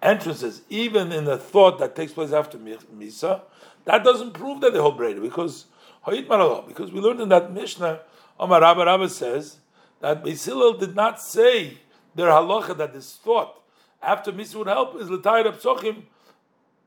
entrances, 0.00 0.62
even 0.68 1.10
in 1.10 1.24
the 1.24 1.36
thought 1.36 1.80
that 1.80 1.96
takes 1.96 2.12
place 2.12 2.30
after 2.30 2.56
Misa, 2.56 3.40
that 3.84 4.04
doesn't 4.04 4.30
prove 4.30 4.60
that 4.60 4.72
they 4.72 4.78
hold 4.78 4.96
Breda 4.96 5.20
because 5.20 5.64
because 6.04 6.92
we 6.92 7.00
learned 7.00 7.20
in 7.20 7.30
that 7.30 7.52
Mishnah, 7.52 8.02
Omar 8.38 8.60
Rabba 8.60 8.84
Rabba 8.84 9.08
says 9.08 9.56
that 9.98 10.22
Beis 10.22 10.78
did 10.78 10.94
not 10.94 11.20
say 11.20 11.78
their 12.14 12.28
halacha 12.28 12.76
that 12.78 12.92
this 12.92 13.16
thought 13.16 13.60
after 14.00 14.30
Misa 14.30 14.54
would 14.54 14.68
help 14.68 14.94
is 15.00 15.10
l'tayir 15.10 15.52
psochim 15.60 16.04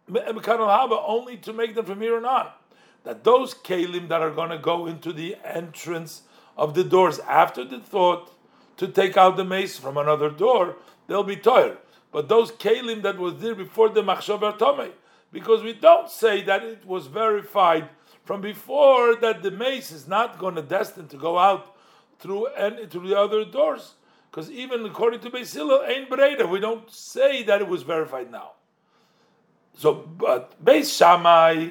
only 0.09 1.37
to 1.37 1.53
make 1.53 1.75
them 1.75 1.85
from 1.85 2.01
here 2.01 2.17
on 2.17 2.25
on. 2.25 2.47
That 3.03 3.23
those 3.23 3.53
kalim 3.53 4.09
that 4.09 4.21
are 4.21 4.31
going 4.31 4.49
to 4.49 4.57
go 4.57 4.85
into 4.85 5.11
the 5.11 5.35
entrance 5.43 6.23
of 6.57 6.73
the 6.73 6.83
doors 6.83 7.19
after 7.19 7.63
the 7.63 7.79
thought 7.79 8.31
to 8.77 8.87
take 8.87 9.17
out 9.17 9.37
the 9.37 9.45
mace 9.45 9.77
from 9.77 9.97
another 9.97 10.29
door, 10.29 10.75
they'll 11.07 11.23
be 11.23 11.35
tired. 11.35 11.77
But 12.11 12.29
those 12.29 12.51
kalim 12.51 13.01
that 13.03 13.17
was 13.17 13.39
there 13.39 13.55
before 13.55 13.89
the 13.89 14.03
machshav 14.03 14.57
tome, 14.57 14.91
because 15.31 15.63
we 15.63 15.73
don't 15.73 16.09
say 16.09 16.41
that 16.43 16.63
it 16.63 16.85
was 16.85 17.07
verified 17.07 17.89
from 18.25 18.41
before 18.41 19.15
that 19.15 19.41
the 19.41 19.51
mace 19.51 19.91
is 19.91 20.07
not 20.07 20.37
going 20.37 20.55
to 20.55 20.61
destined 20.61 21.09
to 21.09 21.17
go 21.17 21.37
out 21.37 21.75
through 22.19 22.47
and 22.47 22.89
through 22.91 23.07
the 23.07 23.17
other 23.17 23.43
doors. 23.43 23.95
Because 24.29 24.49
even 24.51 24.85
according 24.85 25.19
to 25.21 25.29
Hillel, 25.29 25.83
ain't 25.85 26.09
Breda, 26.09 26.47
we 26.47 26.59
don't 26.59 26.89
say 26.89 27.43
that 27.43 27.61
it 27.61 27.67
was 27.67 27.83
verified 27.83 28.31
now. 28.31 28.51
So, 29.75 29.93
but 29.93 30.63
Beis 30.63 30.95
Shammai, 30.97 31.69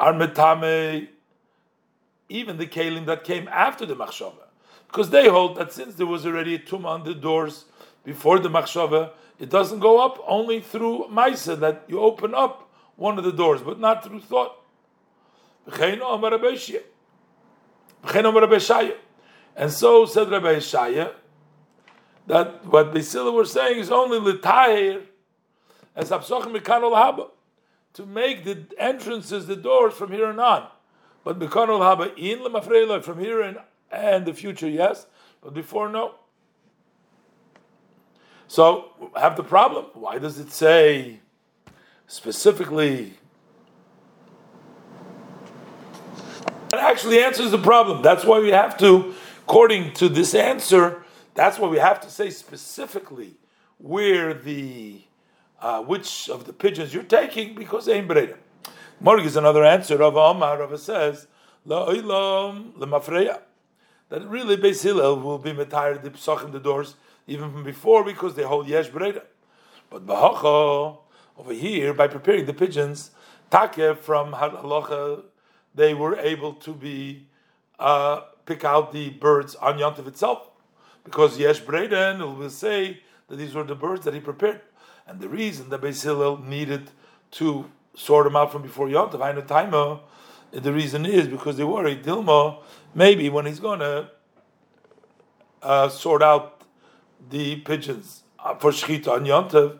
Armetame, 0.00 1.08
even 2.28 2.56
the 2.56 2.66
kalim 2.66 3.06
that 3.06 3.24
came 3.24 3.48
after 3.48 3.84
the 3.84 3.94
machshava, 3.94 4.48
because 4.86 5.10
they 5.10 5.28
hold 5.28 5.56
that 5.56 5.72
since 5.72 5.94
there 5.96 6.06
was 6.06 6.24
already 6.26 6.54
a 6.54 6.58
tum 6.58 6.86
on 6.86 7.04
the 7.04 7.14
doors 7.14 7.66
before 8.04 8.38
the 8.38 8.48
machshava, 8.48 9.10
it 9.38 9.50
doesn't 9.50 9.80
go 9.80 10.04
up 10.04 10.18
only 10.26 10.60
through 10.60 11.06
ma'isa 11.10 11.58
that 11.60 11.84
you 11.88 12.00
open 12.00 12.34
up 12.34 12.70
one 12.96 13.18
of 13.18 13.24
the 13.24 13.32
doors, 13.32 13.60
but 13.60 13.78
not 13.80 14.04
through 14.04 14.20
thought. 14.20 14.56
And 19.54 19.70
so 19.70 20.06
said 20.06 20.30
Rabbi 20.30 20.56
Shaya 20.56 21.12
that 22.26 22.64
what 22.66 22.92
Basila 22.92 23.32
were 23.32 23.44
saying 23.44 23.78
is 23.78 23.90
only 23.90 24.18
l'tahir 24.18 25.02
as 25.94 26.10
absochim 26.10 26.56
mekanol 26.56 26.94
haba 26.94 27.30
to 27.94 28.06
make 28.06 28.44
the 28.44 28.64
entrances, 28.78 29.46
the 29.46 29.56
doors 29.56 29.94
from 29.94 30.12
here 30.12 30.30
and 30.30 30.40
on. 30.40 30.68
But 31.24 31.38
mekanol 31.38 31.80
haba 31.80 32.16
in 32.16 32.40
lemafreiloi 32.40 33.02
from 33.02 33.18
here 33.18 33.42
and 33.42 33.58
and 33.90 34.24
the 34.24 34.32
future, 34.32 34.68
yes, 34.68 35.06
but 35.42 35.52
before, 35.52 35.88
no. 35.90 36.14
So 38.48 38.90
have 39.16 39.36
the 39.36 39.44
problem. 39.44 39.86
Why 39.94 40.18
does 40.18 40.38
it 40.38 40.50
say 40.50 41.20
specifically 42.06 43.18
It 46.72 46.78
actually 46.78 47.22
answers 47.22 47.50
the 47.50 47.58
problem. 47.58 48.00
That's 48.02 48.24
why 48.24 48.40
we 48.40 48.48
have 48.48 48.78
to, 48.78 49.14
according 49.42 49.92
to 49.94 50.08
this 50.08 50.34
answer, 50.34 51.04
that's 51.34 51.58
why 51.58 51.68
we 51.68 51.76
have 51.76 52.00
to 52.00 52.10
say 52.10 52.30
specifically 52.30 53.34
where 53.76 54.32
the 54.32 55.02
uh, 55.62 55.80
which 55.80 56.28
of 56.28 56.44
the 56.44 56.52
pigeons 56.52 56.92
you're 56.92 57.04
taking 57.04 57.54
because 57.54 57.88
ein 57.88 58.06
breda. 58.06 58.36
Morg 59.00 59.24
is 59.24 59.36
another 59.36 59.64
answer. 59.64 59.96
Rav 59.96 60.16
Omar 60.16 60.58
Rav 60.58 60.78
says 60.78 61.28
la'olam 61.66 62.72
lemafreya 62.74 63.40
that 64.08 64.26
really 64.28 64.56
Beis 64.56 64.82
Hillel 64.82 65.20
will 65.20 65.38
be 65.38 65.52
metired 65.52 66.02
the 66.02 66.10
psachim 66.10 66.52
the 66.52 66.60
doors 66.60 66.96
even 67.26 67.50
from 67.52 67.62
before 67.62 68.04
because 68.04 68.34
they 68.34 68.42
hold 68.42 68.68
yesh 68.68 68.88
breda. 68.88 69.22
But 69.88 70.04
bahacha 70.06 70.98
over 71.38 71.52
here 71.52 71.94
by 71.94 72.08
preparing 72.08 72.46
the 72.46 72.52
pigeons 72.52 73.12
take 73.50 73.96
from 73.98 74.32
halacha 74.32 75.22
they 75.74 75.94
were 75.94 76.18
able 76.18 76.54
to 76.54 76.74
be 76.74 77.28
uh, 77.78 78.22
pick 78.46 78.64
out 78.64 78.92
the 78.92 79.10
birds 79.10 79.54
on 79.54 79.78
Yontif 79.78 80.06
itself 80.08 80.50
because 81.04 81.38
yesh 81.38 81.60
breda 81.60 82.18
will 82.18 82.50
say 82.50 83.00
that 83.28 83.36
these 83.36 83.54
were 83.54 83.64
the 83.64 83.76
birds 83.76 84.04
that 84.04 84.14
he 84.14 84.20
prepared. 84.20 84.60
And 85.06 85.20
the 85.20 85.28
reason 85.28 85.68
that 85.70 85.80
Beis 85.80 86.02
Hillel 86.02 86.38
needed 86.38 86.90
to 87.32 87.70
sort 87.94 88.24
them 88.24 88.36
out 88.36 88.52
from 88.52 88.62
before 88.62 88.88
Yontif, 88.88 89.20
I 89.20 89.32
know 89.32 89.42
Taima, 89.42 90.00
the 90.52 90.72
reason 90.72 91.06
is 91.06 91.28
because 91.28 91.56
they 91.56 91.64
worried 91.64 92.02
Dilma, 92.04 92.58
maybe 92.94 93.28
when 93.28 93.46
he's 93.46 93.60
going 93.60 93.80
to 93.80 94.10
uh, 95.62 95.88
sort 95.88 96.22
out 96.22 96.62
the 97.30 97.56
pigeons 97.56 98.22
uh, 98.38 98.54
for 98.54 98.70
Shechita 98.70 99.08
on 99.08 99.24
Yontif, 99.24 99.78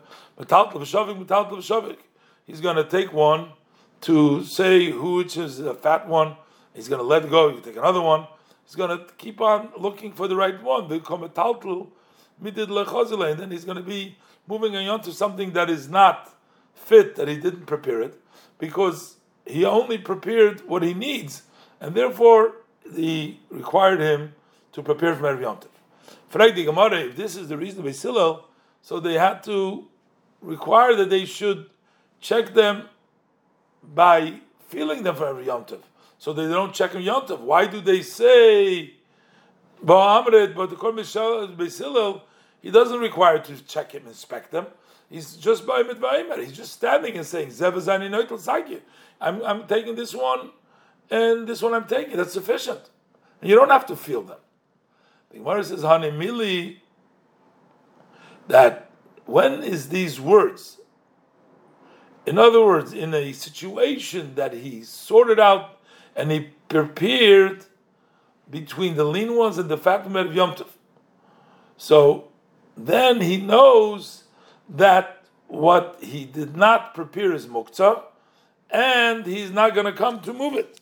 he's 2.45 2.61
going 2.61 2.75
to 2.75 2.83
take 2.83 3.13
one 3.13 3.49
to 4.01 4.43
say 4.43 4.91
which 4.91 5.37
is 5.37 5.59
a 5.59 5.73
fat 5.73 6.07
one, 6.07 6.35
he's 6.73 6.87
going 6.87 6.99
to 6.99 7.07
let 7.07 7.29
go, 7.29 7.49
you 7.49 7.61
take 7.61 7.77
another 7.77 8.01
one, 8.01 8.27
he's 8.65 8.75
going 8.75 8.89
to 8.97 9.05
keep 9.17 9.39
on 9.39 9.69
looking 9.77 10.11
for 10.11 10.27
the 10.27 10.35
right 10.35 10.61
one. 10.61 10.89
They 10.89 10.99
come 10.99 11.23
a 11.23 11.29
taltal, 11.29 11.89
and 12.41 13.39
then 13.39 13.51
he's 13.51 13.63
going 13.63 13.77
to 13.77 13.83
be 13.83 14.17
moving 14.47 14.75
on 14.75 15.01
to 15.01 15.11
something 15.11 15.53
that 15.53 15.69
is 15.69 15.89
not 15.89 16.35
fit, 16.73 17.15
that 17.15 17.27
he 17.27 17.37
didn't 17.37 17.65
prepare 17.65 18.01
it, 18.01 18.19
because 18.59 19.17
he 19.45 19.65
only 19.65 19.97
prepared 19.97 20.67
what 20.67 20.83
he 20.83 20.93
needs, 20.93 21.43
and 21.79 21.95
therefore 21.95 22.55
he 22.95 23.39
required 23.49 23.99
him 23.99 24.33
to 24.71 24.81
prepare 24.81 25.15
from 25.15 25.25
Erev 25.25 25.67
Yontif. 26.35 27.09
if 27.09 27.15
this 27.15 27.35
is 27.35 27.49
the 27.49 27.57
reason 27.57 27.85
of 27.85 28.01
Hillel, 28.01 28.45
so 28.81 28.99
they 28.99 29.13
had 29.13 29.43
to 29.43 29.87
require 30.41 30.95
that 30.95 31.09
they 31.09 31.25
should 31.25 31.69
check 32.19 32.53
them 32.53 32.89
by 33.83 34.41
feeling 34.67 35.03
them 35.03 35.15
for 35.15 35.27
every 35.27 35.45
Yontif. 35.45 35.79
So 36.17 36.33
they 36.33 36.47
don't 36.47 36.73
check 36.73 36.93
them 36.93 37.03
Yontif. 37.03 37.39
Why 37.39 37.65
do 37.65 37.81
they 37.81 38.01
say 38.01 38.95
but 39.85 40.69
the 40.69 40.77
Kol 40.77 40.93
Hillel, 40.93 42.21
he 42.63 42.71
doesn't 42.71 42.99
require 42.99 43.39
to 43.39 43.61
check 43.65 43.91
him, 43.91 44.07
inspect 44.07 44.51
them. 44.51 44.67
He's 45.09 45.35
just 45.35 45.67
by. 45.67 45.83
He's 46.37 46.53
just 46.53 46.71
standing 46.71 47.17
and 47.17 47.25
saying. 47.25 47.51
I'm 47.59 49.43
I'm 49.43 49.67
taking 49.67 49.95
this 49.95 50.15
one, 50.15 50.51
and 51.11 51.45
this 51.45 51.61
one 51.61 51.73
I'm 51.73 51.85
taking. 51.85 52.15
That's 52.15 52.31
sufficient. 52.31 52.89
And 53.41 53.49
you 53.49 53.57
don't 53.57 53.69
have 53.69 53.85
to 53.87 53.97
feel 53.97 54.21
them. 54.21 54.37
The 55.29 55.39
Gemara 55.39 55.63
says, 55.65 55.81
Hanimili, 55.81 56.77
that 58.47 58.89
when 59.25 59.61
is 59.61 59.89
these 59.89 60.21
words? 60.21 60.79
In 62.25 62.37
other 62.37 62.63
words, 62.63 62.93
in 62.93 63.13
a 63.13 63.33
situation 63.33 64.35
that 64.35 64.53
he 64.53 64.83
sorted 64.83 65.39
out 65.39 65.79
and 66.15 66.31
he 66.31 66.51
prepared 66.69 67.65
between 68.49 68.95
the 68.95 69.03
lean 69.03 69.35
ones 69.35 69.57
and 69.57 69.67
the 69.67 69.77
fat 69.77 70.05
of 70.05 70.33
Yom 70.33 70.55
Tov. 70.55 70.67
So 71.75 72.29
then 72.75 73.21
he 73.21 73.37
knows 73.37 74.23
that 74.69 75.23
what 75.47 75.97
he 76.01 76.25
did 76.25 76.55
not 76.55 76.93
prepare 76.93 77.33
is 77.33 77.45
muktzah, 77.45 78.03
and 78.69 79.25
he's 79.25 79.51
not 79.51 79.75
going 79.75 79.85
to 79.85 79.93
come 79.93 80.19
to 80.21 80.33
move 80.33 80.55
it. 80.55 80.79